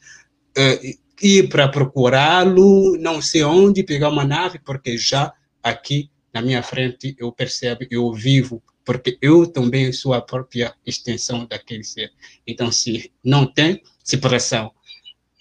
[0.57, 6.61] uh, ir para procurá-lo, não sei onde, pegar uma nave, porque já aqui na minha
[6.61, 12.09] frente eu percebo, eu vivo porque eu também sou a própria extensão daquele ser.
[12.47, 14.71] Então, se não tem separação.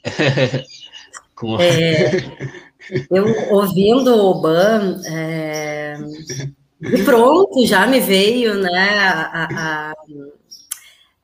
[1.32, 1.62] Como...
[1.62, 2.10] é,
[3.08, 5.96] eu ouvindo o Ban, é,
[6.80, 9.92] e pronto, já me veio né, a,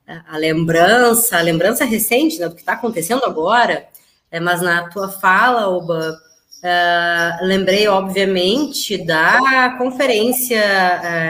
[0.07, 3.89] a, a lembrança, a lembrança recente né, do que está acontecendo agora,
[4.31, 6.15] é, mas na tua fala, Oban,
[6.63, 10.63] Uh, lembrei, obviamente, da conferência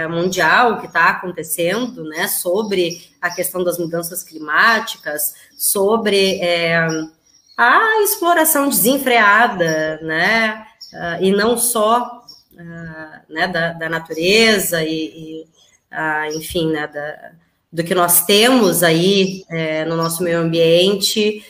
[0.06, 6.78] uh, mundial que está acontecendo, né, sobre a questão das mudanças climáticas, sobre é,
[7.58, 12.22] a exploração desenfreada, né, uh, e não só
[13.28, 15.48] né, da, da, natureza e, e
[16.36, 17.32] enfim, né, da,
[17.72, 21.44] do que nós temos aí é, no nosso meio ambiente,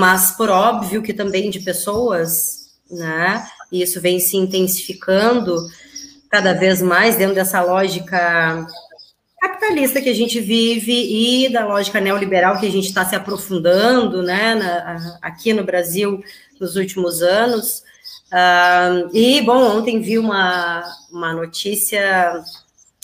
[0.00, 2.55] mas por óbvio que também de pessoas
[2.90, 3.46] né?
[3.70, 5.56] E isso vem se intensificando
[6.30, 8.66] cada vez mais dentro dessa lógica
[9.40, 14.22] capitalista que a gente vive e da lógica neoliberal que a gente está se aprofundando,
[14.22, 16.22] né, na, aqui no Brasil
[16.60, 17.82] nos últimos anos.
[18.26, 22.42] Uh, e, bom, ontem vi uma, uma notícia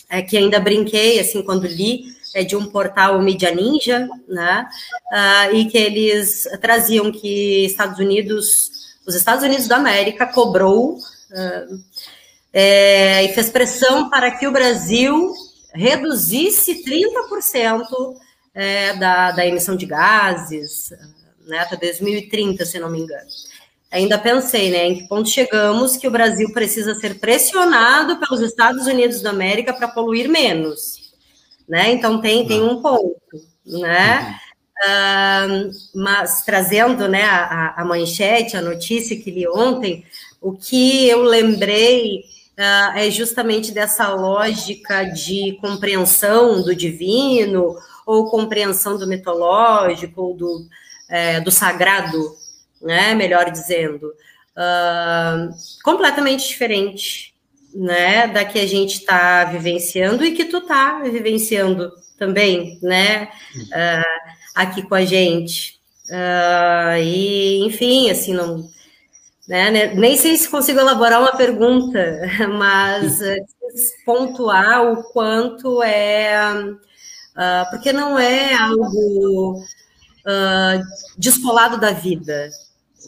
[0.08, 4.66] é, que ainda brinquei, assim, quando li, é de um portal Media Ninja, né,
[5.12, 11.82] uh, e que eles traziam que Estados Unidos os Estados Unidos da América cobrou uh,
[12.52, 15.32] é, e fez pressão para que o Brasil
[15.74, 17.86] reduzisse 30%
[18.54, 20.92] é, da, da emissão de gases
[21.46, 23.28] né, até 2030, se não me engano.
[23.90, 28.86] Ainda pensei, né, em que ponto chegamos que o Brasil precisa ser pressionado pelos Estados
[28.86, 31.12] Unidos da América para poluir menos,
[31.68, 31.92] né?
[31.92, 33.20] Então tem, tem um ponto,
[33.66, 34.38] né?
[35.94, 40.04] Mas trazendo né, a, a, manchete, a notícia que li ontem,
[40.40, 42.24] o que eu lembrei
[42.58, 50.66] uh, é justamente dessa lógica de compreensão do divino, ou compreensão do mitológico, ou do,
[51.08, 52.34] é, do sagrado,
[52.80, 54.08] né, melhor dizendo,
[54.56, 57.32] uh, completamente diferente
[57.74, 63.28] né, da que a gente está vivenciando e que tu está vivenciando também, né,
[63.68, 65.80] uh, aqui com a gente.
[66.08, 68.68] Uh, e, enfim, assim, não,
[69.48, 72.20] né, né, nem sei se consigo elaborar uma pergunta,
[72.58, 73.36] mas uh,
[74.04, 79.62] pontuar o quanto é, uh, porque não é algo
[81.18, 82.48] descolado da vida,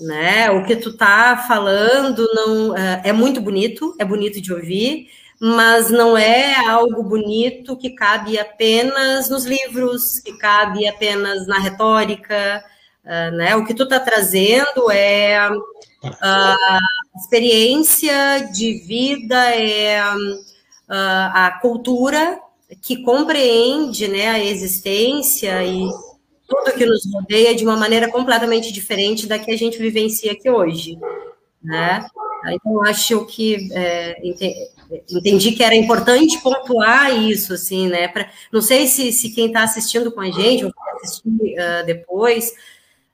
[0.00, 0.50] né?
[0.50, 5.08] O que tu tá falando não é, é muito bonito, é bonito de ouvir,
[5.46, 12.64] mas não é algo bonito que cabe apenas nos livros, que cabe apenas na retórica,
[13.04, 13.54] uh, né?
[13.54, 16.78] O que tu tá trazendo é a
[17.14, 20.00] experiência de vida, é
[20.88, 22.40] a cultura
[22.80, 25.86] que compreende, né, a existência e
[26.48, 30.48] tudo que nos rodeia de uma maneira completamente diferente da que a gente vivencia aqui
[30.48, 30.98] hoje,
[31.62, 32.06] né?
[32.46, 34.18] Então, acho que é,
[35.10, 38.08] entendi que era importante pontuar isso, assim, né?
[38.08, 41.86] Pra, não sei se, se quem está assistindo com a gente, ou vai assistir uh,
[41.86, 42.52] depois,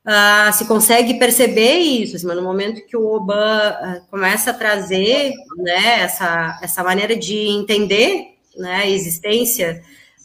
[0.06, 4.54] uh, se consegue perceber isso, assim, mas no momento que o Oban uh, começa a
[4.54, 9.82] trazer né, essa, essa maneira de entender né, a existência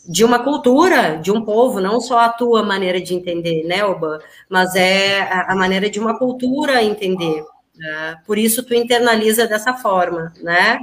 [0.08, 4.20] de uma cultura, de um povo, não só a tua maneira de entender, né, Oba,
[4.50, 7.44] mas é a, a maneira de uma cultura entender.
[7.78, 8.18] Né?
[8.26, 10.80] Por isso tu internaliza dessa forma, né?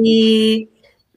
[0.00, 0.68] E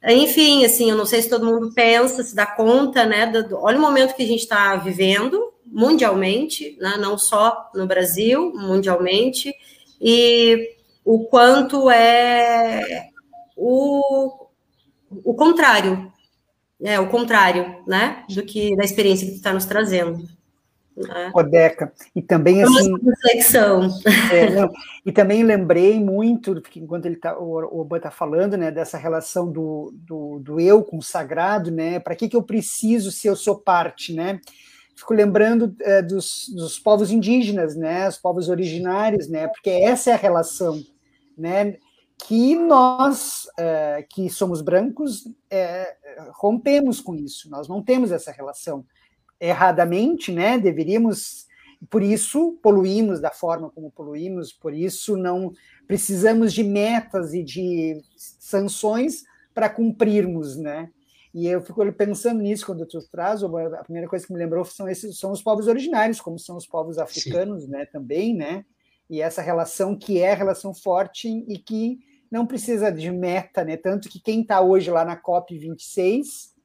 [0.04, 3.28] enfim, assim, eu não sei se todo mundo pensa, se dá conta, né?
[3.28, 8.52] Do, olha o momento que a gente está vivendo mundialmente, né, não só no Brasil,
[8.56, 9.54] mundialmente,
[10.02, 10.75] e
[11.06, 13.10] o quanto é
[13.56, 14.47] o,
[15.23, 16.12] o contrário
[16.82, 20.23] é o contrário, né, do que da experiência que tu está nos trazendo.
[21.08, 21.32] Né?
[21.34, 21.94] Odeca.
[22.16, 22.94] E também assim.
[23.04, 23.90] reflexão.
[24.32, 24.70] É, não,
[25.06, 29.94] e também lembrei muito, enquanto ele tá, o Oban está falando, né, dessa relação do,
[29.96, 32.00] do, do, eu com o sagrado, né?
[32.00, 34.40] Para que, que eu preciso se eu sou parte, né?
[34.96, 38.08] Fico lembrando é, dos, dos povos indígenas, né?
[38.08, 39.48] Os povos originários, né?
[39.48, 40.82] Porque essa é a relação,
[41.38, 41.78] né?
[42.26, 45.96] que nós, é, que somos brancos, é,
[46.34, 48.86] rompemos com isso, nós não temos essa relação.
[49.39, 51.47] Erradamente, né, deveríamos,
[51.89, 55.54] por isso poluímos da forma como poluímos, por isso não
[55.88, 59.23] precisamos de metas e de sanções
[59.54, 60.89] para cumprirmos, né?
[61.34, 64.89] E eu fico pensando nisso quando tu traz, a primeira coisa que me lembrou são
[64.89, 67.69] esses são os povos originários, como são os povos africanos, Sim.
[67.69, 68.65] né, também, né?
[69.10, 71.99] E essa relação que é relação forte e que
[72.32, 73.78] não precisa de meta, né?
[73.78, 76.59] Tanto que quem está hoje lá na COP 26, são, uh,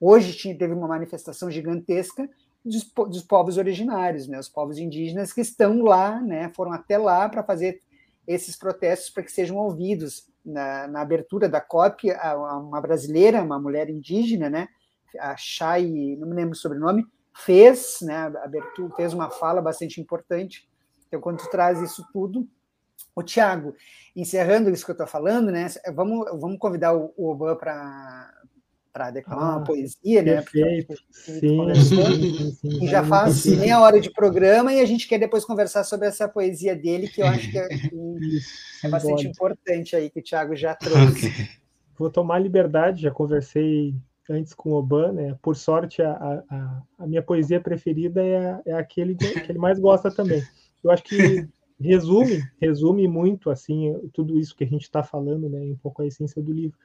[0.00, 2.28] hoje tinha, teve uma manifestação gigantesca
[2.64, 4.38] dos, dos, povos originários, né?
[4.38, 6.50] Os povos indígenas que estão lá, né?
[6.54, 7.82] Foram até lá para fazer
[8.26, 10.28] esses protestos para que sejam ouvidos.
[10.42, 14.68] Na, na abertura da COP, uma brasileira, uma mulher indígena, né?
[15.18, 18.32] A Chay, não me lembro o sobrenome, fez, né?
[18.42, 20.66] Abertura, fez uma fala bastante importante.
[21.06, 22.48] Então, quando tu traz isso tudo,
[23.14, 23.74] o Tiago,
[24.16, 25.66] encerrando isso que eu estou falando, né?
[25.94, 28.32] Vamos, vamos convidar o, o Oban para
[28.92, 30.42] para declamar ah, uma poesia, né?
[30.42, 30.94] Perfeito.
[31.10, 35.84] Sim, sim, sim, já faz meia hora de programa e a gente quer depois conversar
[35.84, 37.68] sobre essa poesia dele, que eu acho que é,
[38.84, 41.28] é bastante importante aí, que o Thiago já trouxe.
[41.28, 41.48] Okay.
[41.98, 43.94] Vou tomar liberdade, já conversei
[44.28, 45.36] antes com o Oban, né?
[45.42, 46.12] Por sorte, a,
[46.48, 50.42] a, a minha poesia preferida é, é aquele que ele mais gosta também.
[50.82, 51.46] Eu acho que
[51.80, 56.06] resume, resume muito assim tudo isso que a gente está falando, né, um pouco a
[56.06, 56.78] essência do livro.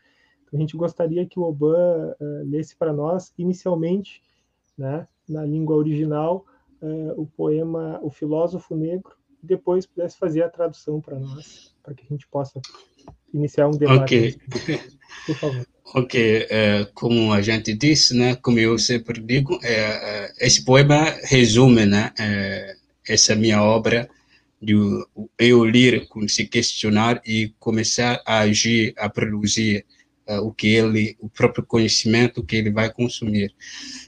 [0.56, 4.22] A gente gostaria que o Oban uh, lesse para nós, inicialmente,
[4.78, 6.46] né, na língua original,
[6.82, 9.12] uh, o poema O Filósofo Negro,
[9.44, 12.62] e depois pudesse fazer a tradução para nós, para que a gente possa
[13.34, 14.40] iniciar um debate.
[14.50, 14.76] Ok.
[15.26, 15.68] Por favor.
[15.94, 19.60] Ok, uh, como a gente disse, né, como eu sempre digo,
[20.40, 22.12] esse poema resume, né,
[23.08, 24.10] essa minha obra
[24.62, 24.74] de
[25.38, 29.86] eu ler, se questionar e começar a agir, a produzir
[30.28, 33.54] o que ele, o próprio conhecimento que ele vai consumir.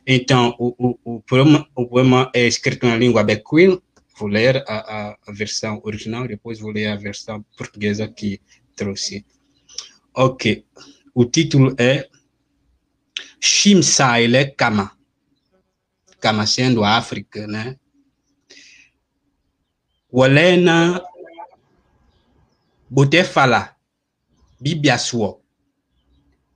[0.05, 3.81] Então, o, o, o, poema, o poema é escrito na língua bequil,
[4.17, 8.41] vou ler a, a, a, versão original, depois vou ler a versão portuguesa que
[8.75, 9.25] trouxe.
[10.13, 10.65] Ok,
[11.13, 12.07] o título é
[13.39, 14.91] Shimsaile Kama,
[16.19, 17.77] como sendo África, né?
[20.09, 21.03] Olena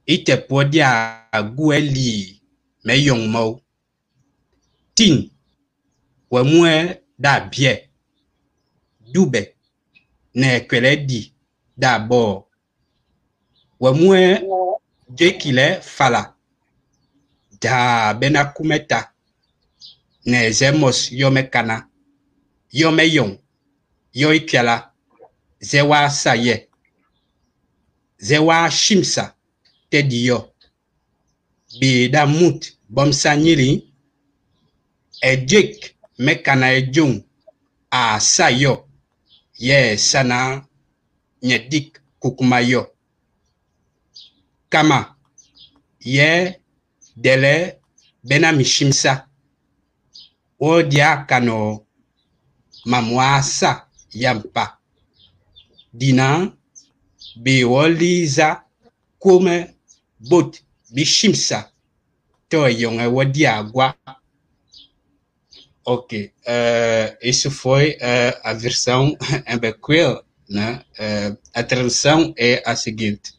[0.06, 0.92] Í tɛ pɔ́ ɗyâa
[1.56, 2.22] gúɛ́ lii
[2.86, 3.48] mɛ́ yɔŋ mɔ́.
[4.96, 5.16] Tîn
[6.32, 6.76] wɛ mwɛ́ɛ
[7.24, 7.74] ɗaa byɛ̂,
[9.14, 9.42] dúɓɛ
[10.40, 11.20] nɛ kwɛlɛ ɗi
[11.82, 12.36] ɗaa ɓɔɔ́,
[13.82, 14.28] wɛ mwɛ́ɛ
[15.18, 16.22] jekilɛ fala.
[17.62, 19.00] Daa ɓɛ́ ná kú mɛ́ tá
[20.30, 21.76] nɛ zɛ́ mɔs yɔ́ mɛ́ kaná,
[22.80, 23.30] yɔ́ mɛ́ yɔŋ,
[24.20, 24.76] yɔ́ ípyala
[25.70, 26.58] zɛ́ wáa sayɛ̂,
[28.28, 29.24] zɛ́ wáa címsa
[29.92, 30.40] tedi yo
[31.80, 32.60] bi da mut
[32.96, 33.70] bomsa nyiri
[35.32, 35.72] ejek
[36.26, 37.16] mekana ejung
[37.92, 38.74] a sayo
[39.68, 40.66] ye sana
[41.42, 42.82] nyedik kukuma yo.
[44.70, 45.16] Kama
[46.00, 46.60] ye
[47.16, 47.82] dele
[48.24, 49.28] bena mishimsa.
[50.60, 51.86] O dia kano
[52.86, 54.78] mamwasa yampa.
[55.94, 56.52] Dina
[57.44, 58.64] bi woliza
[60.30, 61.72] bot bishimsa
[62.50, 63.96] to yonga wadi agua.
[65.84, 69.18] Ok uh, isso foi uh, a versão
[69.48, 70.84] em Bequil né?
[71.00, 73.34] Uh, a tradução é a seguinte.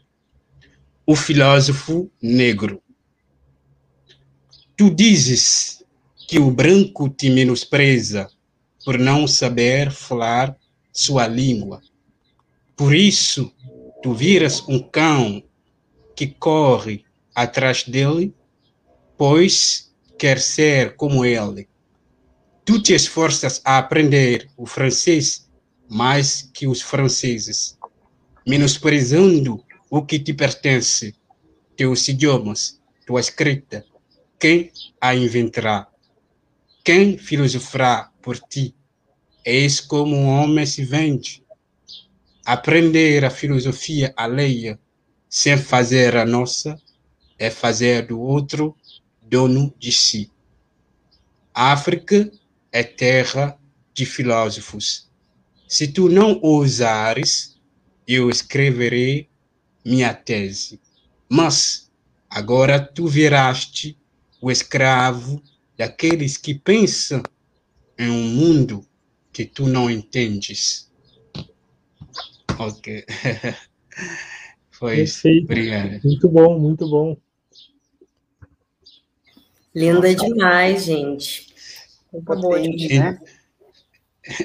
[1.07, 2.83] O filósofo negro.
[4.74, 5.85] Tu dizes
[6.26, 8.30] que o branco te menospreza
[8.83, 10.57] por não saber falar
[10.91, 11.83] sua língua.
[12.74, 13.53] Por isso,
[14.03, 15.43] tu viras um cão
[16.15, 17.05] que corre
[17.35, 18.35] atrás dele,
[19.17, 21.69] pois quer ser como ele.
[22.65, 25.49] Tu te esforças a aprender o francês
[25.89, 27.77] mais que os franceses,
[28.47, 31.15] menosprezando o que te pertence,
[31.77, 33.85] teus idiomas, tua escrita.
[34.39, 35.89] Quem a inventará?
[36.85, 38.75] Quem filosofará por ti?
[39.45, 41.45] Eis como um homem se vende.
[42.45, 44.81] Aprender a filosofia alheia
[45.33, 46.78] sem fazer a nossa
[47.39, 48.76] é fazer do outro
[49.22, 50.30] dono de si.
[51.55, 52.30] África
[52.70, 53.59] é terra
[53.95, 55.11] de filósofos.
[55.66, 57.59] Se tu não ousares,
[58.07, 59.26] eu escreverei
[59.83, 60.78] minha tese.
[61.30, 61.91] Mas
[62.28, 63.99] agora tu viraste
[64.39, 65.43] o escravo
[65.78, 67.22] daqueles que pensam
[67.99, 68.87] em um mundo
[69.33, 70.91] que tu não entendes.
[72.59, 73.07] Ok.
[74.83, 75.22] Foi isso.
[75.22, 75.45] Perfeito.
[75.45, 76.01] Obrigado.
[76.03, 77.16] Muito bom, muito bom.
[79.72, 81.55] Linda demais, gente.
[82.12, 83.20] Muito boa Potente, demais.
[83.20, 83.26] né?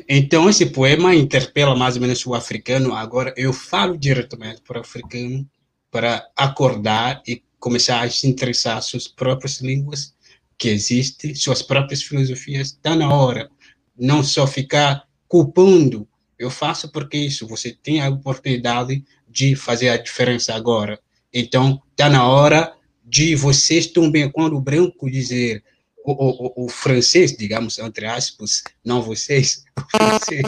[0.07, 2.93] Então, esse poema interpela mais ou menos o africano.
[2.93, 5.49] Agora, eu falo diretamente para o africano
[5.89, 10.15] para acordar e começar a se interessar suas próprias línguas
[10.55, 12.67] que existem, suas próprias filosofias.
[12.67, 13.49] Está na hora.
[13.97, 16.07] Não só ficar culpando.
[16.38, 17.47] Eu faço porque isso.
[17.47, 19.03] Você tem a oportunidade
[19.38, 20.99] de fazer a diferença agora.
[21.31, 22.73] Então, está na hora
[23.05, 25.63] de vocês também, quando o branco dizer
[26.03, 30.43] o, o, o, francês, digamos, entre aspas, não vocês, francês,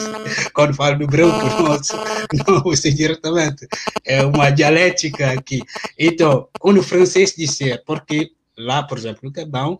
[0.54, 1.38] quando falo do branco,
[2.34, 3.68] não, não vocês diretamente,
[4.04, 5.62] é uma dialética aqui.
[5.98, 9.80] Então, quando o francês disser, porque lá, por exemplo, no Gabão,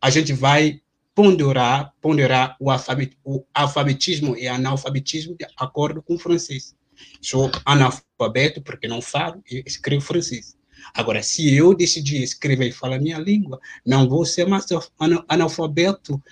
[0.00, 0.80] a gente vai
[1.14, 6.75] ponderar, ponderar o, alfabet, o alfabetismo e analfabetismo de acordo com o francês.
[7.20, 10.56] Sou analfabeto porque não falo e escrevo francês.
[10.94, 14.66] Agora, se eu decidir escrever e falar minha língua, não vou ser mais
[15.28, 16.22] analfabeto,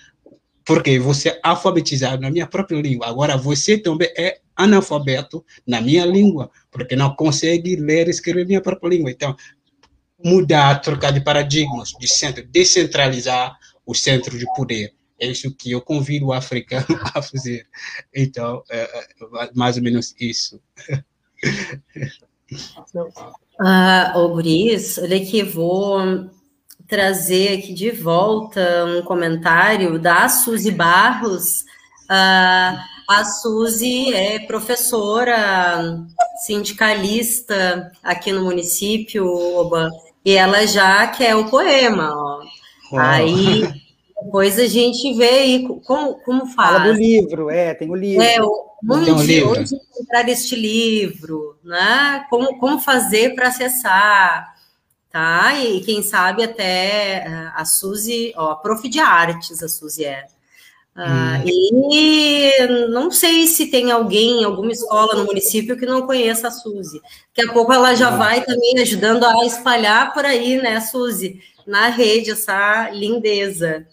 [0.63, 3.07] porque vou ser alfabetizado na minha própria língua.
[3.07, 8.61] Agora, você também é analfabeto na minha língua, porque não consegue ler e escrever minha
[8.61, 9.11] própria língua.
[9.11, 9.35] Então,
[10.23, 14.93] mudar, trocar de paradigmas, de centro, descentralizar o centro de poder.
[15.19, 17.67] É isso que eu convido o africano a fazer.
[18.13, 19.07] Então, é,
[19.53, 20.61] mais ou menos isso.
[23.59, 26.29] Ah, ô Guris, olha aqui, vou
[26.87, 31.63] trazer aqui de volta um comentário da Suzy Barros.
[32.09, 36.05] Ah, a Suzy é professora
[36.45, 39.89] sindicalista aqui no município, Oba,
[40.23, 42.41] e ela já quer o poema, ó.
[42.97, 43.84] Aí
[44.25, 46.77] depois a gente vê aí como, como faz.
[46.77, 48.23] Fala do livro, é, tem o livro.
[48.23, 49.51] É, onde, um livro.
[49.51, 52.25] onde encontrar este livro, né?
[52.29, 54.55] Como, como fazer para acessar,
[55.11, 55.53] tá?
[55.59, 60.25] E quem sabe até a Suzy, ó, a prof de artes, a Suzy é.
[60.97, 61.89] Ah, hum.
[61.91, 67.01] E não sei se tem alguém, alguma escola no município que não conheça a Suzy.
[67.35, 68.17] Daqui a pouco ela já ah.
[68.17, 73.85] vai também ajudando a espalhar por aí, né, Suzy, na rede, essa lindeza.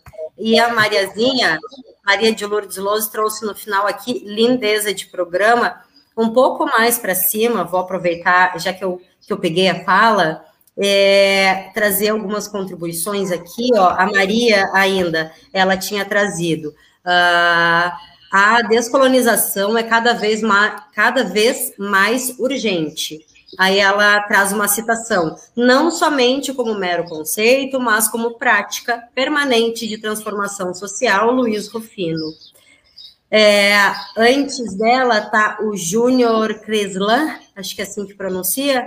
[0.42, 1.56] E a Mariazinha,
[2.04, 5.80] Maria de Lourdes Loso, trouxe no final aqui lindeza de programa,
[6.18, 10.44] um pouco mais para cima, vou aproveitar, já que eu, que eu peguei a fala,
[10.76, 17.92] é, trazer algumas contribuições aqui, ó, a Maria ainda, ela tinha trazido, uh,
[18.32, 20.40] a descolonização é cada vez,
[20.92, 23.24] cada vez mais urgente,
[23.58, 29.98] Aí ela traz uma citação, não somente como mero conceito, mas como prática permanente de
[29.98, 32.32] transformação social, Luiz Rufino.
[33.30, 33.74] É,
[34.16, 38.86] antes dela tá o Júnior Creslan, acho que é assim que pronuncia,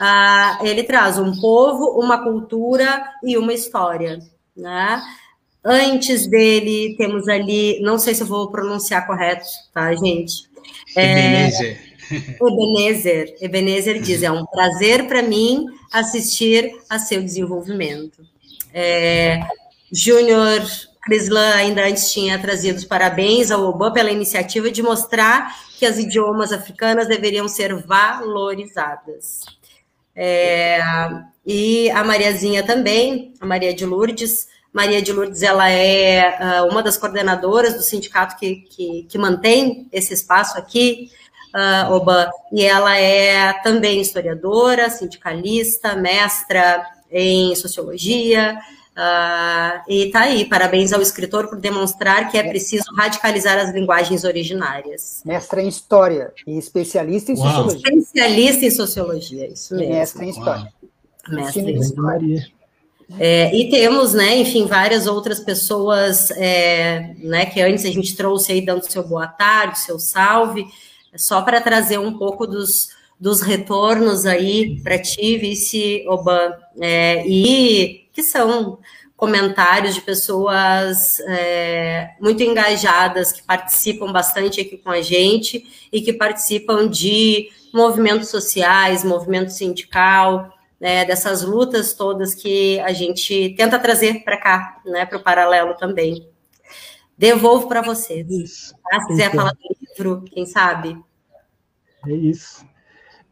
[0.00, 4.18] ah, ele traz um povo, uma cultura e uma história,
[4.56, 5.02] né?
[5.64, 10.48] Antes dele, temos ali, não sei se eu vou pronunciar correto, tá, gente?
[10.96, 11.93] É.
[12.10, 13.36] Ebenezer.
[13.40, 18.22] Ebenezer diz: é um prazer para mim assistir a seu desenvolvimento.
[18.72, 19.40] É,
[19.92, 20.60] Júnior
[21.02, 25.98] Crislan ainda antes tinha trazido os parabéns ao Oban pela iniciativa de mostrar que as
[25.98, 29.42] idiomas africanas deveriam ser valorizadas.
[30.16, 30.80] É,
[31.44, 34.48] e a Mariazinha também, a Maria de Lourdes.
[34.72, 39.88] Maria de Lourdes, ela é uh, uma das coordenadoras do sindicato que, que, que mantém
[39.92, 41.12] esse espaço aqui,
[41.54, 48.58] uh, Oba, e ela é também historiadora, sindicalista, mestra em sociologia,
[48.96, 54.24] uh, e tá aí, parabéns ao escritor por demonstrar que é preciso radicalizar as linguagens
[54.24, 55.22] originárias.
[55.24, 57.46] Mestra em História e especialista em Uau.
[57.46, 57.98] Sociologia.
[57.98, 59.94] Especialista em Sociologia, isso mesmo.
[59.94, 60.72] Mestra em História.
[61.28, 62.54] Mestra em História.
[63.18, 68.52] É, e temos, né, enfim, várias outras pessoas, é, né, que antes a gente trouxe
[68.52, 70.66] aí dando seu boa tarde, seu salve,
[71.16, 78.08] só para trazer um pouco dos, dos retornos aí para ti, Vice Oban, é, e
[78.12, 78.78] que são
[79.16, 86.12] comentários de pessoas é, muito engajadas, que participam bastante aqui com a gente e que
[86.12, 94.24] participam de movimentos sociais, movimento sindical, né, dessas lutas todas que a gente tenta trazer
[94.24, 96.28] para cá, né, para o paralelo também.
[97.16, 98.28] Devolvo para vocês.
[98.30, 98.74] Isso.
[98.92, 99.40] Ah, se quiser então.
[99.40, 101.00] falar do livro, quem sabe?
[102.06, 102.66] É isso.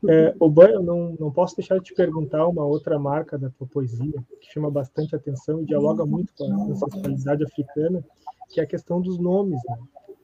[0.08, 3.66] É, Oban, eu não, não posso deixar de te perguntar uma outra marca da tua
[3.68, 8.04] poesia que chama bastante atenção e dialoga muito com a ancestralidade africana,
[8.48, 9.78] que é a questão dos nomes, né?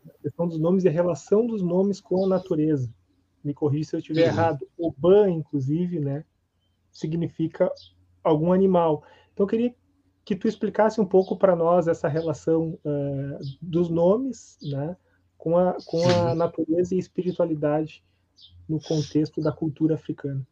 [0.09, 2.91] A questão dos nomes e a relação dos nomes com a natureza.
[3.45, 4.29] Me corrija se eu estiver uhum.
[4.29, 4.69] errado.
[4.77, 6.25] Oban, inclusive, né,
[6.91, 7.71] significa
[8.25, 9.05] algum animal.
[9.33, 9.75] Então, eu queria
[10.29, 14.95] que tu explicasse um pouco para nós essa relação uh, dos nomes, né,
[15.39, 18.05] com a, com a natureza e espiritualidade
[18.69, 20.47] no contexto da cultura africana?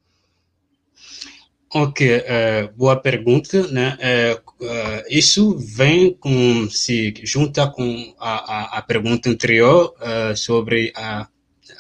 [1.75, 3.99] Ok, uh, boa pergunta, né?
[4.01, 9.95] Uh, uh, isso vem com se junta com a, a, a pergunta anterior
[10.35, 11.29] sobre a,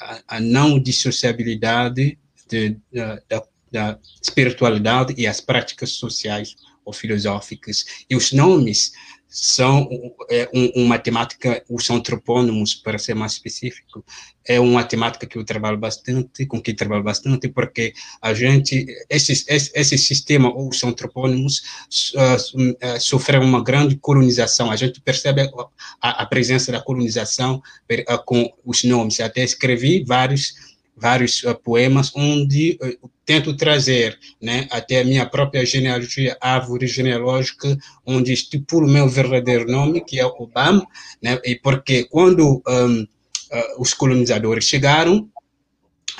[0.03, 3.42] a, a, não dissociabilidade de, da,
[3.72, 6.55] da espiritualidade e as práticas sociais
[6.87, 8.93] ou filosóficas e os nomes
[9.28, 9.89] são
[10.30, 14.05] é, um, uma temática, os são antropônimos, para ser mais específico,
[14.47, 19.32] é uma temática que eu trabalho bastante, com que trabalho bastante, porque a gente, esse,
[19.49, 21.62] esse, esse sistema, ou os antropônimos,
[22.14, 24.70] uh, uh, sofreram uma grande colonização.
[24.70, 25.43] A gente percebe
[26.01, 29.18] a, a presença da colonização uh, com os nomes.
[29.18, 35.66] Até escrevi vários vários uh, poemas onde uh, tento trazer né, até a minha própria
[35.66, 37.76] genealogia, árvore genealógica,
[38.07, 40.86] onde estipulo meu verdadeiro nome, que é Obama,
[41.20, 43.07] né, e porque quando um, uh,
[43.80, 45.28] os colonizadores chegaram,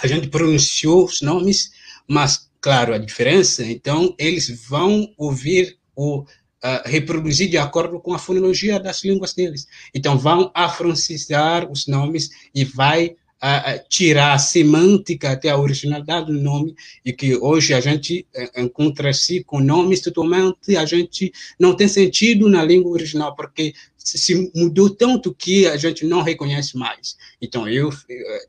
[0.03, 1.70] a gente pronunciou os nomes,
[2.07, 6.24] mas, claro, a diferença, então, eles vão ouvir o
[6.64, 9.68] Uh, reproduzir de acordo com a fonologia das línguas deles.
[9.95, 16.41] Então, vão afrancizar os nomes e vai a, tirar a semântica até a originalidade do
[16.41, 16.74] nome
[17.05, 22.49] e que hoje a gente é, encontra-se com nomes totalmente a gente não tem sentido
[22.49, 27.16] na língua original porque se mudou tanto que a gente não reconhece mais.
[27.43, 27.91] Então eu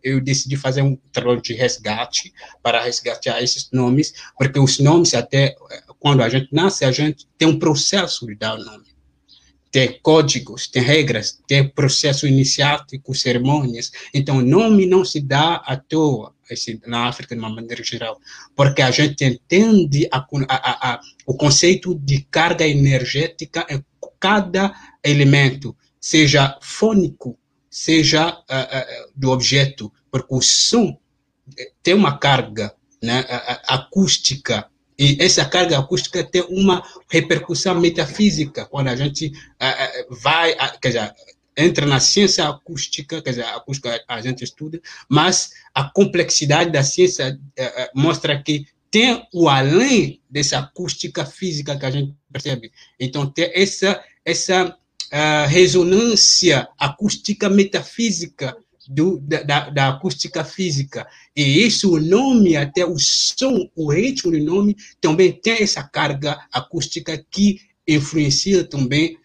[0.03, 2.31] eu decidi fazer um trabalho de resgate
[2.61, 5.55] para resgatar esses nomes, porque os nomes até
[5.99, 8.96] quando a gente nasce a gente tem um processo de dar o nome
[9.71, 13.91] tem códigos, tem regras, tem processo iniciático, cerimônias.
[14.13, 18.19] Então, nome não se dá à toa assim, na África de uma maneira geral,
[18.55, 23.83] porque a gente entende a, a, a, o conceito de carga energética em
[24.19, 27.37] cada elemento, seja fônico,
[27.69, 28.37] seja
[29.15, 30.97] do objeto, porque o som
[31.83, 33.25] tem uma carga né,
[33.67, 34.67] acústica
[34.97, 40.87] E essa carga acústica tem uma repercussão metafísica quando a gente uh, vai, uh, quer
[40.87, 41.13] dizer,
[41.55, 46.83] entra na ciência acústica, quer dizer, a acústica a gente estuda, mas a complexidade da
[46.83, 52.71] ciência uh, mostra que tem o além dessa acústica física que a gente percebe.
[52.99, 54.75] Então, tem essa, essa
[55.47, 58.55] ressonância acústica metafísica
[58.87, 61.07] do, da, da, acústica física.
[61.35, 66.39] E isso, o nome, até o som, o ritmo do nome, também tem essa carga
[66.51, 69.17] acústica que influencia também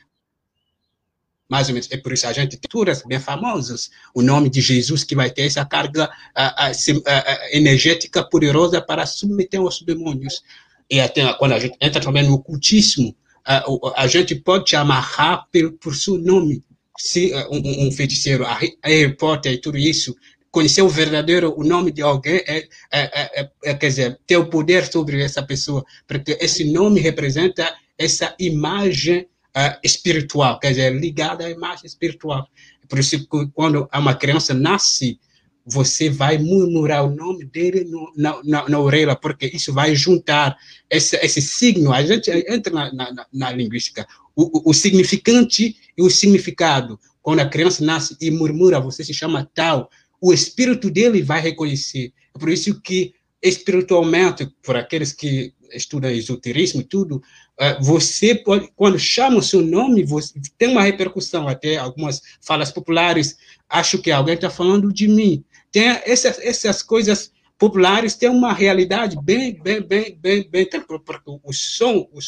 [1.49, 1.89] mais ou menos.
[1.93, 3.91] É por isso a gente tem culturas bem famosas.
[4.15, 9.05] O nome de Jesus que vai ter essa carga a, a, a, energética poderosa para
[9.05, 10.43] submeter os demônios.
[10.89, 15.95] E até quando a gente entra também no cultismo, a, gente pode amarrar por, por
[15.95, 16.63] seu nome
[17.03, 18.45] se uh, um, um feiticeiro,
[18.85, 20.15] Harry Potter e tudo isso,
[20.53, 24.47] conhecer o verdadeiro, o nome de alguém, é, é, é, é, quer dizer, ter o
[24.47, 31.45] poder sobre essa pessoa, porque esse nome representa essa imagem uh, espiritual, quer dizer, ligada
[31.45, 32.47] à imagem espiritual.
[32.89, 35.19] Por isso quando uma criança nasce,
[35.67, 40.57] você vai murmurar o nome dele no, na, na, na, orelha, porque isso vai juntar
[40.89, 41.93] esse, esse signo.
[41.93, 44.07] A gente entra na, na, na linguística.
[44.35, 46.99] O, o, significante e o significado.
[47.21, 52.13] Quando a criança nasce e murmura, você se chama tal, o espírito dele vai reconhecer.
[52.35, 57.23] É por isso que, espiritualmente, por aqueles que estudam esoterismo e tudo,
[57.59, 58.43] eh, você
[58.75, 63.37] quando chama o seu nome, você tem uma repercussão, até algumas falas populares,
[63.69, 69.17] acho que alguém está falando de mim tem essas, essas coisas populares têm uma realidade
[69.23, 70.69] bem, bem, bem, bem, bem
[71.05, 72.19] porque o som, o,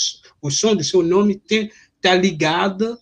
[0.40, 1.34] o som do seu nome
[2.04, 2.98] está ligado,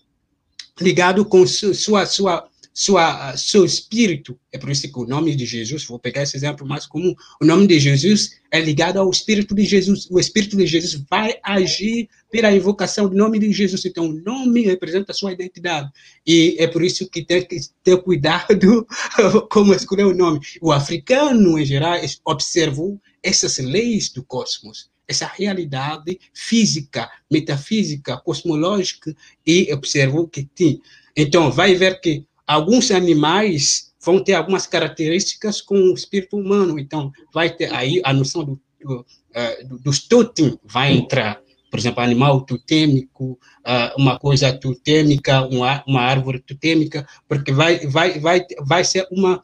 [0.80, 4.38] ligado com sua, sua, sua, seu espírito.
[4.52, 7.44] É por isso que o nome de Jesus, vou pegar esse exemplo mais comum, o
[7.44, 10.06] nome de Jesus é ligado ao espírito de Jesus.
[10.08, 13.84] O espírito de Jesus vai agir pela invocação do nome de Jesus.
[13.84, 15.90] Então, o nome representa a sua identidade.
[16.24, 18.86] E é por isso que tem que ter cuidado
[19.50, 20.38] como escolher o nome.
[20.60, 29.14] O africano, em geral, observou essas leis do cosmos essa realidade física, metafísica, cosmológica,
[29.46, 30.80] e observou que tem.
[31.16, 36.78] Então, vai ver que alguns animais vão ter algumas características com o espírito humano.
[36.78, 41.40] Então, vai ter aí a noção do, do, uh, dos totem vai entrar.
[41.70, 48.18] Por exemplo, animal totêmico, uh, uma coisa totêmica, uma, uma árvore totêmica, porque vai, vai,
[48.18, 49.40] vai, vai ser uma,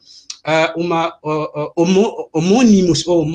[0.75, 1.71] uma uh,
[2.33, 3.25] homônimos ou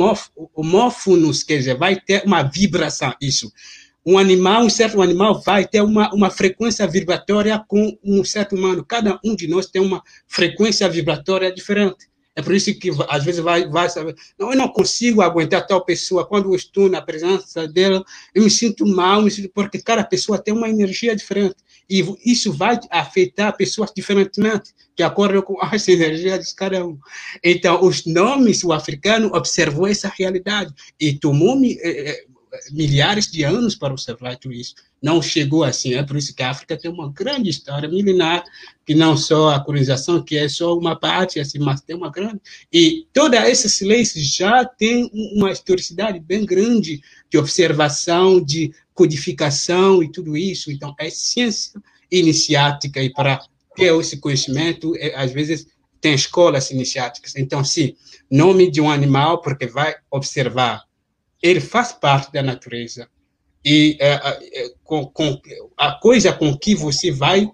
[0.55, 3.52] homófonos, quer dizer, vai ter uma vibração, isso
[4.07, 8.84] um animal, um certo animal vai ter uma, uma frequência vibratória com um certo humano.
[8.84, 12.07] Cada um de nós tem uma frequência vibratória diferente.
[12.37, 15.85] É por isso que às vezes vai, vai saber, não, eu não consigo aguentar tal
[15.85, 16.26] pessoa.
[16.26, 18.05] Quando eu estou na presença dela,
[18.35, 21.57] eu me sinto mal, me sinto, porque cada pessoa tem uma energia diferente.
[21.89, 26.99] E isso vai afetar pessoas diferentemente, de acordo com as energias de cada um.
[27.43, 31.78] Então, os nomes, o africano observou essa realidade e tomou-me.
[32.72, 34.74] Milhares de anos para observar tudo isso.
[35.02, 38.44] Não chegou assim, é por isso que a África tem uma grande história milenar,
[38.86, 42.40] que não só a colonização, que é só uma parte, assim, mas tem uma grande.
[42.72, 50.11] E toda essa silêncio já tem uma historicidade bem grande de observação, de codificação e
[50.11, 50.70] tudo isso.
[50.70, 51.80] Então, é ciência
[52.11, 53.40] iniciática e para
[53.74, 55.66] ter esse conhecimento, é, às vezes
[56.00, 57.34] tem escolas iniciáticas.
[57.36, 57.96] Então, sim,
[58.30, 60.84] nome de um animal, porque vai observar
[61.45, 63.07] ele faz parte da natureza.
[63.62, 65.38] E é, é, com, com,
[65.76, 67.47] a coisa com que você vai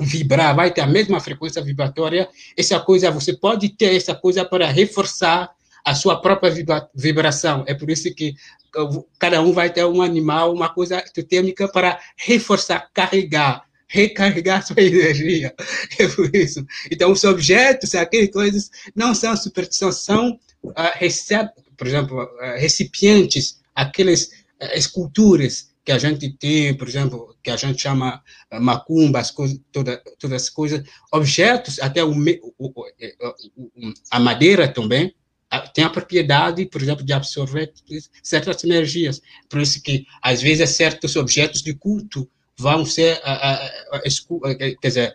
[0.00, 4.66] vibrar, vai ter a mesma frequência vibratória, essa coisa, você pode ter essa coisa para
[4.66, 5.48] reforçar
[5.84, 6.52] a sua própria
[6.92, 7.62] vibração.
[7.68, 8.34] É por isso que
[9.16, 15.54] cada um vai ter um animal, uma coisa totêmica para reforçar, carregar, recarregar sua energia.
[16.00, 16.66] É por isso.
[16.90, 23.60] Então, os objetos, aquelas coisas, não são superstição, são uh, recebe, por exemplo, eh, recipientes,
[23.74, 29.20] aquelas eh, esculturas que a gente tem, por exemplo, que a gente chama eh, macumba,
[29.20, 32.14] as coisas, toda, todas as coisas, objetos, até o,
[32.58, 32.84] o,
[34.10, 35.14] a madeira também,
[35.72, 37.72] tem a propriedade, por exemplo, de absorver
[38.22, 39.22] certas energias.
[39.48, 43.20] Por isso que, às vezes, certos objetos de culto vão ser,
[44.80, 45.14] quer dizer,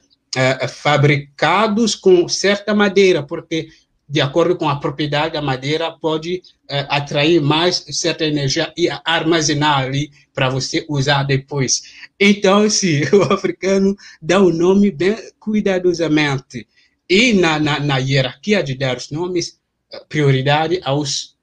[0.69, 3.67] fabricados com certa madeira, porque
[4.09, 9.81] de acordo com a propriedade da madeira, pode é, atrair mais certa energia e armazenar
[9.81, 11.83] ali para você usar depois.
[12.19, 16.67] Então, se o africano dá o nome bem cuidadosamente
[17.07, 19.59] e na, na, na hierarquia de dar os nomes,
[20.07, 21.35] prioridade aos,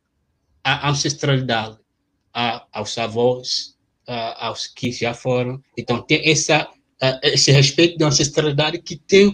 [0.63, 1.77] à ancestralidade.
[2.73, 5.61] aos avós, aos que já foram.
[5.77, 6.69] Então, tem essa,
[7.23, 9.33] esse respeito da ancestralidade que tem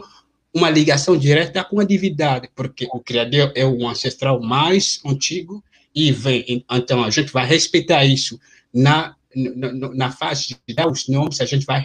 [0.54, 6.12] uma ligação direta com a divindade, porque o Criador é o ancestral mais antigo e
[6.12, 6.64] vem.
[6.70, 8.38] Então, a gente vai respeitar isso
[8.72, 11.82] na, na, na fase de dar os nomes, a gente vai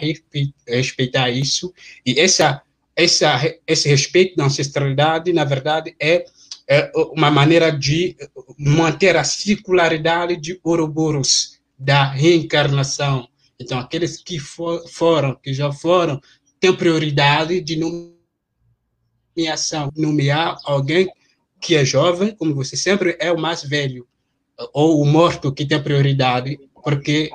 [0.66, 1.72] respeitar isso.
[2.04, 2.62] E essa,
[2.94, 6.26] essa, esse respeito da ancestralidade, na verdade, é,
[6.68, 8.16] é uma maneira de
[8.58, 13.28] manter a circularidade de Ouroboros, da reencarnação.
[13.58, 16.20] Então, aqueles que for, foram, que já foram,
[16.60, 18.17] têm prioridade de não
[19.38, 21.08] nomeação, nomear alguém
[21.60, 24.06] que é jovem, como você sempre é o mais velho,
[24.72, 27.30] ou o morto que tem prioridade, porque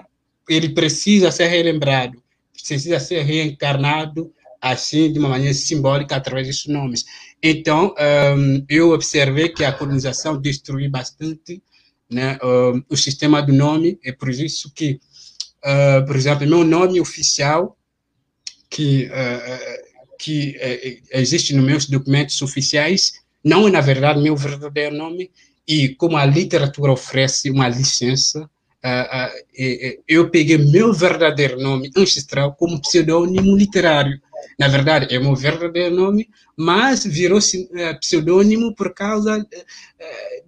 [0.49, 4.31] ele precisa ser relembrado, precisa ser reencarnado
[4.61, 7.03] assim, de uma maneira simbólica, através desses nomes.
[7.41, 7.93] Então,
[8.37, 11.61] um, eu observei que a colonização destruiu bastante
[12.09, 15.01] né, um, o sistema do nome, é por isso que,
[15.65, 17.77] uh, por exemplo, meu nome oficial,
[18.69, 19.82] que uh,
[20.23, 23.13] que é, é, existe nos meus documentos oficiais,
[23.43, 25.29] não é, na verdade, meu verdadeiro nome,
[25.67, 32.55] e como a literatura oferece uma licença, uh, uh, eu peguei meu verdadeiro nome ancestral
[32.55, 34.17] como pseudônimo literário.
[34.57, 37.39] Na verdade, é meu verdadeiro nome, mas virou
[37.99, 39.45] pseudônimo por causa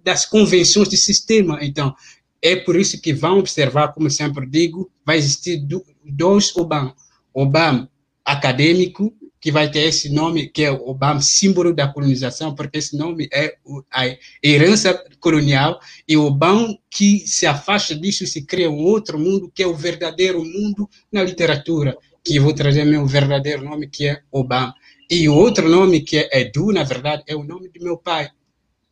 [0.04, 1.58] das convenções de sistema.
[1.62, 1.94] Então,
[2.42, 5.66] é por isso que vão observar, como sempre digo, vai existir
[6.04, 6.94] dois Obama.
[7.32, 7.90] Obama
[8.24, 9.14] acadêmico
[9.46, 13.28] que vai ter esse nome, que é o BAM, símbolo da colonização, porque esse nome
[13.32, 13.54] é
[13.92, 14.02] a
[14.42, 15.78] herança colonial,
[16.08, 19.72] e o BAM que se afasta disso, se cria um outro mundo, que é o
[19.72, 24.74] verdadeiro mundo na literatura, que vou trazer meu verdadeiro nome, que é o BAM.
[25.08, 28.28] E o outro nome, que é Edu, na verdade, é o nome do meu pai.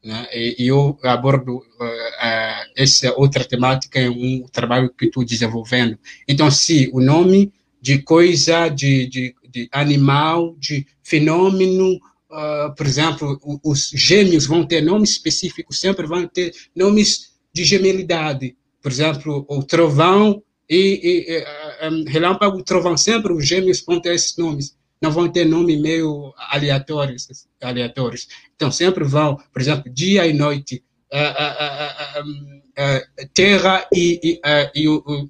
[0.04, 0.28] Né?
[0.32, 5.98] E, eu abordo uh, uh, essa outra temática em um trabalho que estou desenvolvendo.
[6.28, 7.52] Então, se o nome
[7.82, 11.94] de coisa, de, de de animal, de fenômeno.
[12.30, 18.56] Uh, por exemplo, os gêmeos vão ter nomes específicos, sempre vão ter nomes de gemelidade.
[18.82, 24.14] Por exemplo, o trovão e, e, e um, relâmpago trovão, sempre os gêmeos vão ter
[24.14, 24.76] esses nomes.
[25.00, 27.28] Não vão ter nome meio aleatórios.
[27.62, 28.26] aleatórios.
[28.56, 30.82] Então, sempre vão, por exemplo, dia e noite,
[31.12, 34.40] uh, uh, terra e,
[34.74, 35.28] e um,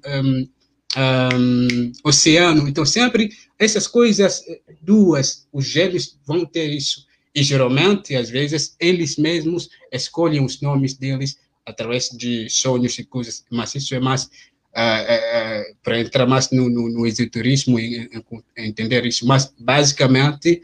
[0.97, 2.67] um, oceano.
[2.67, 4.43] Então, sempre essas coisas
[4.81, 7.05] duas, os gêmeos vão ter isso.
[7.33, 13.43] E geralmente, às vezes, eles mesmos escolhem os nomes deles através de sonhos e coisas,
[13.49, 14.27] mas isso é mais uh,
[14.77, 18.09] uh, uh, para entrar mais no, no, no esoterismo e,
[18.57, 19.25] entender isso.
[19.25, 20.61] Mas, basicamente,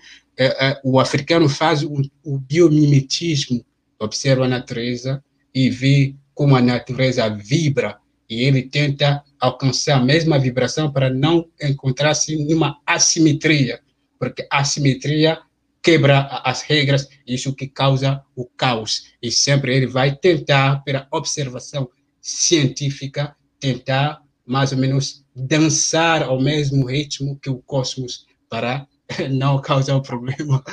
[0.83, 3.63] o africano faz o, o biomimetismo,
[3.99, 5.23] observa a natureza
[5.53, 11.49] e vê como a natureza vibra e ele tenta alcançar a mesma vibração para não
[11.59, 13.81] encontrar-se numa assimetria,
[14.19, 15.39] porque a assimetria
[15.81, 19.15] quebra as regras, isso que causa o caos.
[19.21, 21.89] E sempre ele vai tentar, pela observação
[22.21, 28.87] científica, tentar mais ou menos dançar ao mesmo ritmo que o cosmos para
[29.31, 30.63] não causar um problema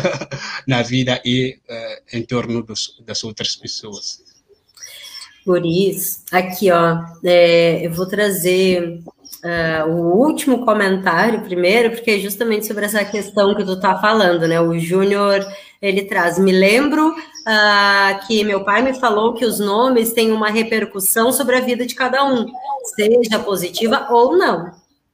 [0.66, 4.29] na vida e uh, em torno dos, das outras pessoas.
[5.46, 9.02] Guris, aqui, ó, é, eu vou trazer
[9.44, 14.46] uh, o último comentário primeiro, porque é justamente sobre essa questão que tu tá falando,
[14.46, 14.60] né?
[14.60, 15.44] O Júnior,
[15.80, 20.50] ele traz, me lembro uh, que meu pai me falou que os nomes têm uma
[20.50, 22.46] repercussão sobre a vida de cada um,
[22.94, 24.70] seja positiva ou não,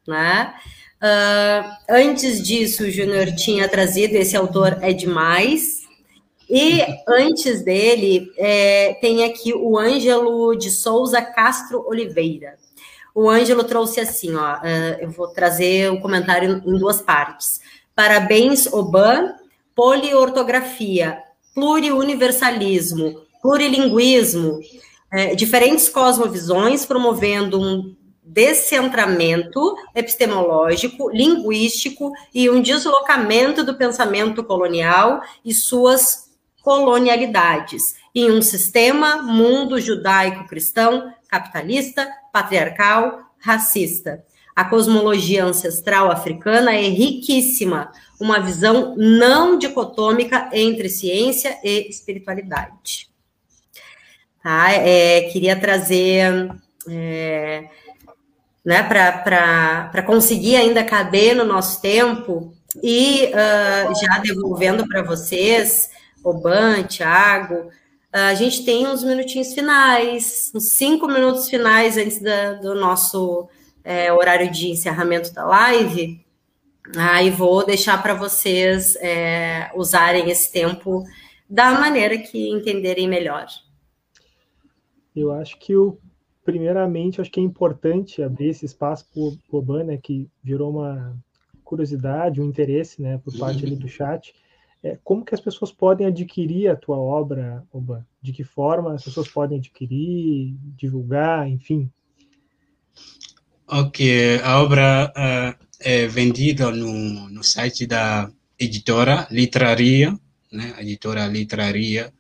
[0.07, 0.55] né?
[0.97, 5.86] Uh, antes disso, o Júnior tinha trazido, esse autor é demais,
[6.49, 12.55] e antes dele, é, tem aqui o Ângelo de Souza Castro Oliveira.
[13.15, 17.61] O Ângelo trouxe assim, ó, uh, eu vou trazer o um comentário em duas partes.
[17.95, 19.35] Parabéns, Oban,
[19.75, 21.19] poliortografia,
[21.55, 24.61] pluriuniversalismo, plurilinguismo,
[25.11, 35.55] é, diferentes cosmovisões promovendo um descentramento epistemológico, linguístico e um deslocamento do pensamento colonial e
[35.55, 36.26] suas
[36.67, 44.25] colonialidades em um sistema mundo judaico-cristão, capitalista, patriarcal, racista.
[44.55, 53.09] A cosmologia ancestral africana é riquíssima, uma visão não dicotômica entre ciência e espiritualidade.
[54.43, 54.73] Tá?
[54.73, 56.51] É, queria trazer,
[56.89, 57.69] é,
[58.65, 62.53] né, para conseguir ainda caber no nosso tempo
[62.83, 65.95] e uh, já devolvendo para vocês
[66.25, 67.71] Oban, Thiago,
[68.13, 73.49] a gente tem uns minutinhos finais, uns cinco minutos finais antes da, do nosso
[73.85, 76.25] é, horário de encerramento da live.
[76.97, 81.05] Aí vou deixar para vocês é, usarem esse tempo
[81.49, 83.47] da maneira que entenderem melhor.
[85.15, 85.99] Eu acho que o
[86.45, 91.17] primeiramente acho que é importante abrir esse espaço para o Oban, né, que virou uma
[91.65, 94.33] curiosidade, um interesse, né, por parte ali do chat.
[94.87, 98.07] É, como que as pessoas podem adquirir a tua obra, Oban?
[98.23, 101.91] De que forma as pessoas podem adquirir, divulgar, enfim?
[103.67, 110.17] Ok, a obra uh, é vendida no, no site da editora Litraria,
[110.53, 110.73] né?
[110.77, 112.13] A editora Litraria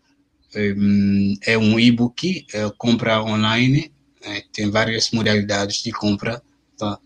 [0.56, 3.92] um, é um e-book, é, compra online,
[4.22, 6.42] é, tem várias modalidades de compra.
[6.76, 6.98] Tá?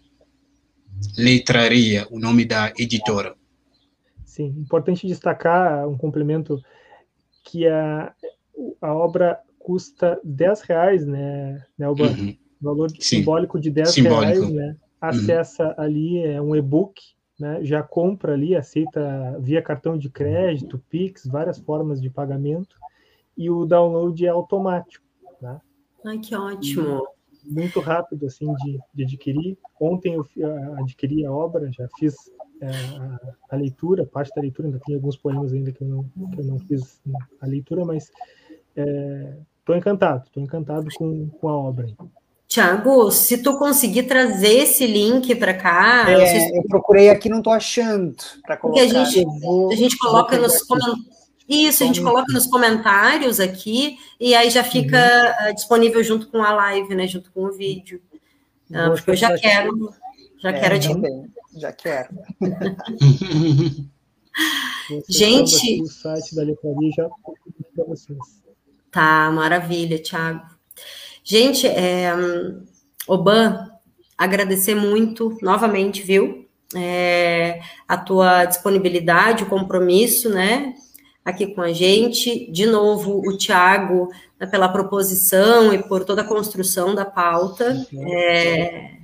[1.19, 3.35] Litraria, o nome da editora.
[4.41, 6.63] Sim, importante destacar um complemento
[7.45, 8.15] que a,
[8.81, 12.37] a obra custa 10 reais, né, né Uhum.
[12.61, 13.01] Valor Sim.
[13.01, 14.23] simbólico de 10 simbólico.
[14.23, 14.77] reais, né?
[15.01, 15.75] Acessa uhum.
[15.79, 17.01] ali, é um e-book,
[17.39, 17.65] né?
[17.65, 22.77] Já compra ali, aceita via cartão de crédito, Pix, várias formas de pagamento,
[23.37, 25.07] e o download é automático,
[25.41, 25.59] né?
[26.05, 27.07] Ai, que ótimo!
[27.43, 29.57] Muito rápido, assim, de, de adquirir.
[29.81, 30.27] Ontem eu
[30.77, 32.15] adquiri a obra, já fiz
[32.61, 36.05] é, a, a, leitura, parte da leitura, ainda tem alguns poemas ainda que eu não,
[36.29, 37.01] que eu não fiz
[37.41, 38.11] a leitura, mas
[38.75, 41.89] estou é, encantado, estou encantado com, com a obra.
[42.51, 46.11] Tiago, se tu conseguir trazer esse link para cá.
[46.11, 46.57] É, se...
[46.57, 48.83] Eu procurei aqui, não estou achando para colocar.
[48.83, 51.21] Porque a gente, vou, a gente coloca nos comentários.
[51.49, 55.51] Isso, a gente coloca nos comentários aqui e aí já fica uhum.
[55.51, 57.07] uh, disponível junto com a live, né?
[57.07, 58.01] Junto com o vídeo.
[58.69, 59.93] Uh, porque eu já quero,
[60.41, 61.27] já é, quero também,
[61.57, 62.09] já quero.
[65.09, 65.83] gente.
[65.83, 67.09] O site da livraria já
[67.75, 68.19] para vocês.
[68.91, 70.43] Tá, maravilha, Thiago.
[71.23, 72.11] Gente, é,
[73.07, 73.71] Oban,
[74.17, 76.49] agradecer muito novamente, viu?
[76.75, 80.75] É, a tua disponibilidade, o compromisso, né?
[81.25, 82.51] Aqui com a gente.
[82.51, 87.87] De novo, o Tiago, né, pela proposição e por toda a construção da pauta.
[87.95, 89.00] É,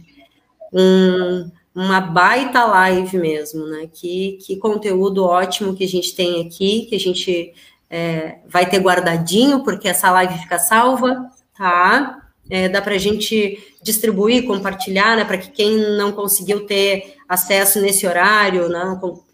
[0.73, 3.89] um, uma baita live mesmo, né?
[3.93, 7.53] Que, que conteúdo ótimo que a gente tem aqui, que a gente
[7.91, 12.23] é, vai ter guardadinho, porque essa live fica salva tá?
[12.49, 17.81] É, dá para a gente distribuir, compartilhar, né, para que quem não conseguiu ter acesso
[17.81, 18.69] nesse horário,
[19.01, 19.25] com,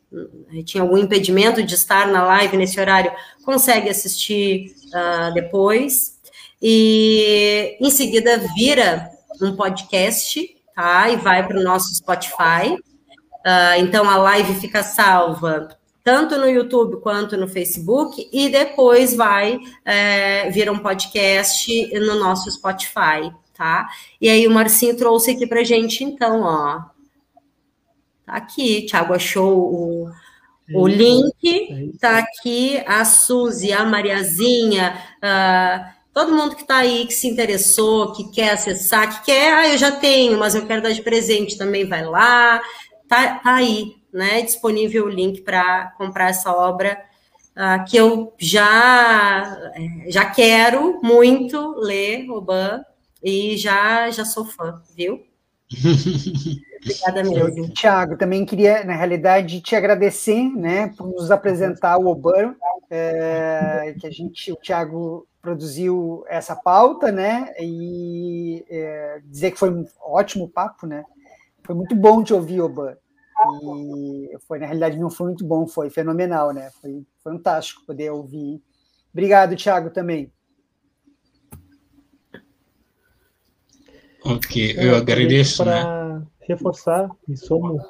[0.64, 3.12] tinha algum impedimento de estar na live nesse horário,
[3.44, 6.18] consegue assistir uh, depois.
[6.60, 9.10] E em seguida vira
[9.42, 11.08] um podcast, tá?
[11.08, 12.74] E vai para o nosso Spotify.
[13.44, 15.68] Uh, então a live fica salva
[16.04, 22.50] tanto no YouTube quanto no Facebook, e depois vai é, vir um podcast no nosso
[22.50, 23.88] Spotify, tá?
[24.20, 26.82] E aí o Marcinho trouxe aqui pra gente, então, ó.
[28.26, 30.10] Tá aqui, Thiago achou o,
[30.74, 37.14] o link, tá aqui a Suzy, a Mariazinha, uh, todo mundo que tá aí, que
[37.14, 40.92] se interessou, que quer acessar, que quer, ah, eu já tenho, mas eu quero dar
[40.92, 42.60] de presente também, vai lá,
[43.08, 47.02] tá, tá aí, né, disponível o link para comprar essa obra
[47.56, 52.84] uh, que eu já é, já quero muito ler, Oban,
[53.22, 55.20] e já já sou fã, viu?
[56.82, 57.72] Obrigada mesmo.
[57.72, 62.56] Tiago, também queria, na realidade, te agradecer, né, por nos apresentar o Oban,
[62.94, 69.70] é, que a gente, o Tiago produziu essa pauta, né, e é, dizer que foi
[69.70, 71.02] um ótimo papo, né,
[71.64, 72.96] foi muito bom te ouvir, Oban.
[73.62, 76.70] E foi, na realidade, não foi muito bom, foi fenomenal, né?
[76.80, 78.62] Foi fantástico poder ouvir.
[79.12, 80.32] Obrigado, Thiago, também.
[84.24, 85.64] Ok, eu, agradeço.
[85.64, 86.26] Para né?
[86.42, 87.80] reforçar, me somo.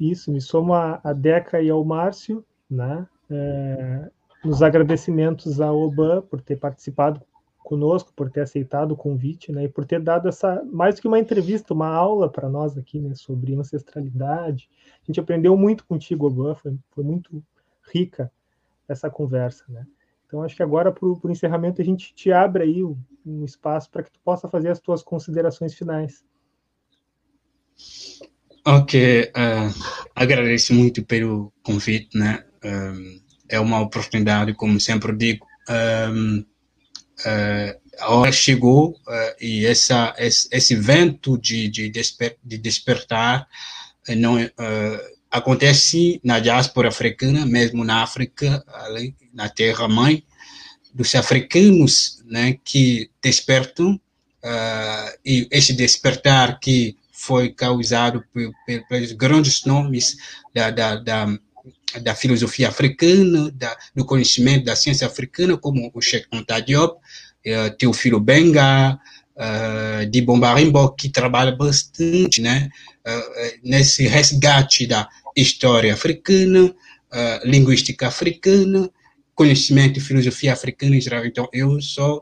[0.00, 3.06] Isso, me somo a, a Deca e ao Márcio, né?
[3.30, 4.10] É,
[4.44, 7.20] nos agradecimentos ao Oban por ter participado
[7.68, 11.08] conosco, por ter aceitado o convite, né, e por ter dado essa mais do que
[11.08, 14.70] uma entrevista, uma aula para nós aqui, né, sobre ancestralidade.
[15.02, 17.44] A gente aprendeu muito contigo, Oban, foi, foi muito
[17.92, 18.32] rica
[18.88, 19.86] essa conversa, né.
[20.26, 22.96] Então acho que agora para o encerramento a gente te abre aí um,
[23.26, 26.24] um espaço para que tu possa fazer as tuas considerações finais.
[28.66, 32.47] Ok, uh, agradeço muito pelo convite, né?
[32.64, 36.44] Um, é uma oportunidade, como sempre digo, um,
[37.20, 43.48] uh, a hora chegou uh, e essa, esse, esse vento de, de, desper, de despertar
[44.08, 44.38] uh, não
[45.30, 50.24] acontece na diáspora africana, mesmo na África, ali, na terra-mãe,
[50.94, 54.00] dos africanos né, que despertam,
[54.42, 58.24] uh, e esse despertar que foi causado
[58.88, 60.16] pelos grandes nomes
[60.54, 61.26] da, da, da,
[62.02, 67.76] da filosofia africana, da, do conhecimento da ciência africana, como o Sheikh Anta Diop, uh,
[67.76, 68.98] Teofilo Benga,
[69.36, 72.68] uh, de Bombarimbo, que trabalha bastante né,
[73.06, 76.74] uh, nesse resgate da história africana,
[77.42, 78.90] linguística africana,
[79.34, 81.24] conhecimento e filosofia africana em geral.
[81.24, 82.20] Então, eu só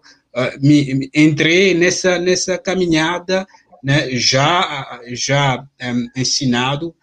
[0.61, 3.45] me, me, entrei nessa, nessa caminhada
[3.83, 6.95] né, já, já um, ensinado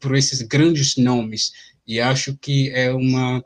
[0.00, 1.52] por esses grandes nomes.
[1.88, 3.42] E acho que é uma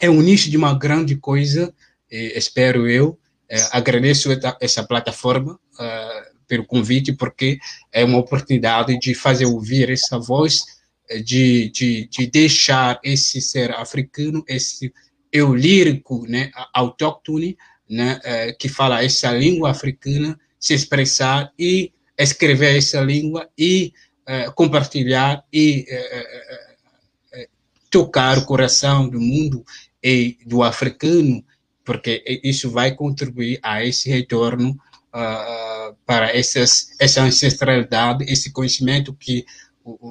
[0.00, 1.74] é um nicho de uma grande coisa,
[2.10, 3.18] espero eu,
[3.50, 4.28] é, agradeço
[4.60, 7.58] essa plataforma uh, pelo convite, porque
[7.92, 10.64] é uma oportunidade de fazer ouvir essa voz,
[11.08, 14.94] é, de, de, de deixar esse ser africano, esse
[15.32, 22.76] eu lírico, né, autóctone, né, uh, que fala essa língua africana, se expressar e escrever
[22.76, 23.92] essa língua e
[24.28, 25.86] uh, compartilhar e
[27.90, 29.64] tocar o coração do mundo
[30.02, 31.44] e do africano
[31.90, 34.78] porque isso vai contribuir a esse retorno
[35.08, 39.44] uh, para essas, essa ancestralidade, esse conhecimento que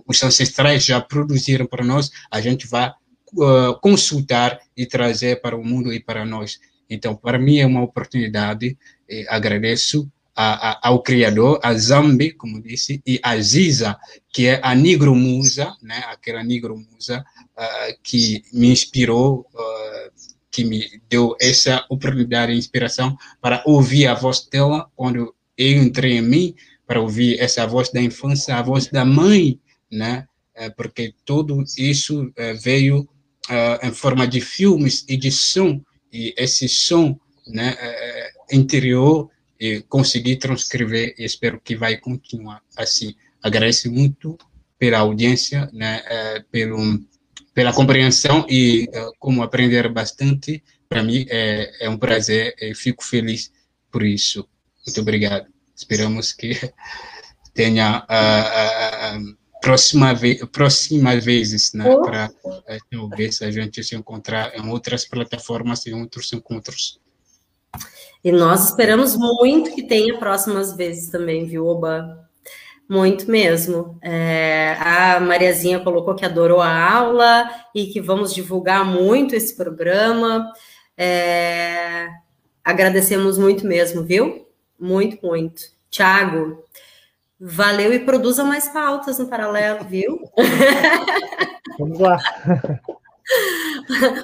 [0.05, 5.63] os ancestrais já produziram para nós, a gente vai uh, consultar e trazer para o
[5.63, 6.59] mundo e para nós.
[6.89, 8.77] Então, para mim é uma oportunidade,
[9.29, 13.95] agradeço a, a, ao criador, a Zambi, como disse, e a Ziza,
[14.33, 17.23] que é a Nigromusa, né, aquela Nigromusa
[18.03, 24.47] que me inspirou uh, que me deu essa oportunidade e inspiração para ouvir a voz
[24.51, 26.55] dela quando eu entrei em mim,
[26.87, 29.59] para ouvir essa voz da infância, a voz da mãe,
[29.91, 30.27] né?
[30.55, 33.07] É, porque tudo isso é, veio
[33.49, 35.81] é, em forma de filmes e de som,
[36.11, 37.75] e esse som né,
[38.51, 39.29] interior
[39.59, 43.15] e consegui transcrever e espero que vai continuar assim.
[43.41, 44.37] Agradeço muito
[44.77, 46.03] pela audiência, né,
[46.51, 46.77] pelo
[47.59, 50.63] pela compreensão e uh, como aprender bastante.
[50.87, 53.51] Para mim é, é um prazer e fico feliz
[53.91, 54.47] por isso.
[54.87, 55.45] Muito obrigado.
[55.75, 56.51] Esperamos que
[57.53, 62.01] tenha uh, uh, próxima ve próximas vezes, né, oh.
[62.01, 62.31] para
[62.89, 66.97] talvez a gente se encontrar em outras plataformas e outros encontros.
[68.23, 72.28] E nós esperamos muito que tenha próximas vezes também, viu, Oba?
[72.89, 73.99] Muito mesmo.
[74.01, 80.51] É, a Mariazinha colocou que adorou a aula e que vamos divulgar muito esse programa.
[80.97, 82.07] É,
[82.63, 84.47] agradecemos muito mesmo, viu?
[84.79, 85.61] Muito, muito.
[85.91, 86.63] Tiago,
[87.39, 90.19] valeu e produza mais pautas no paralelo, viu?
[91.77, 92.17] Vamos lá.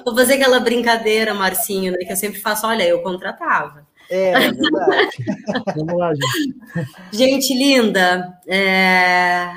[0.04, 2.66] Vou fazer aquela brincadeira, Marcinho, né, que eu sempre faço.
[2.66, 3.85] Olha, eu contratava.
[4.10, 5.16] É, é verdade.
[5.76, 6.88] Vamos lá, gente.
[7.12, 9.50] Gente linda, é...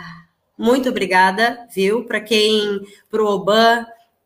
[0.58, 2.04] muito obrigada, viu?
[2.06, 3.86] Para quem, para o Oban,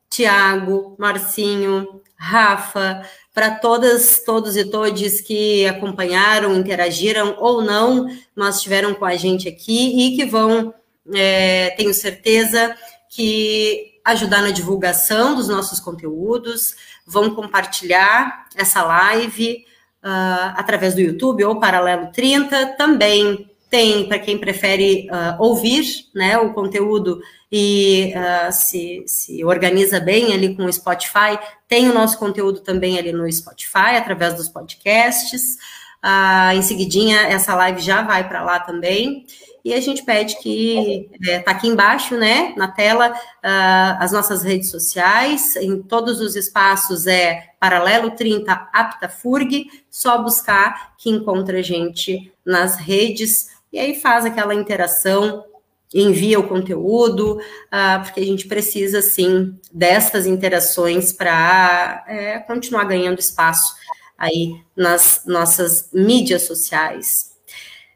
[0.10, 3.04] Tiago, Marcinho, Rafa,
[3.34, 9.50] para todas, todos e todes que acompanharam, interagiram ou não, mas estiveram com a gente
[9.50, 10.74] aqui e que vão,
[11.14, 12.76] é, tenho certeza,
[13.10, 19.66] que ajudar na divulgação dos nossos conteúdos, vão compartilhar essa live,
[20.04, 22.76] uh, através do YouTube ou Paralelo 30.
[22.78, 25.84] Também tem para quem prefere uh, ouvir
[26.14, 27.20] né, o conteúdo
[27.52, 33.00] e uh, se, se organiza bem ali com o Spotify, tem o nosso conteúdo também
[33.00, 35.58] ali no Spotify, através dos podcasts.
[36.04, 39.26] Uh, em seguidinha, essa live já vai para lá também.
[39.64, 44.12] E a gente pede que está é, tá aqui embaixo, né, na tela, uh, as
[44.12, 51.60] nossas redes sociais, em todos os espaços é Paralelo 30 Aptafurg, só buscar que encontra
[51.60, 53.52] a gente nas redes.
[53.72, 55.46] E aí faz aquela interação,
[55.94, 63.20] envia o conteúdo, uh, porque a gente precisa, sim, destas interações para é, continuar ganhando
[63.20, 63.76] espaço
[64.18, 67.33] aí nas nossas mídias sociais.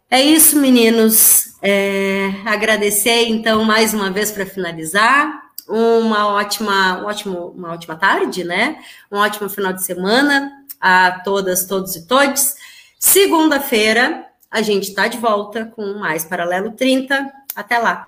[0.10, 1.58] É isso, meninos.
[1.62, 5.48] É, agradecer, então, mais uma vez para finalizar.
[5.68, 8.80] Uma ótima, ótimo, uma ótima tarde, né?
[9.12, 12.56] Um ótimo final de semana a todas, todos e todes.
[12.98, 17.30] Segunda-feira, a gente está de volta com mais Paralelo 30.
[17.54, 18.08] Até lá!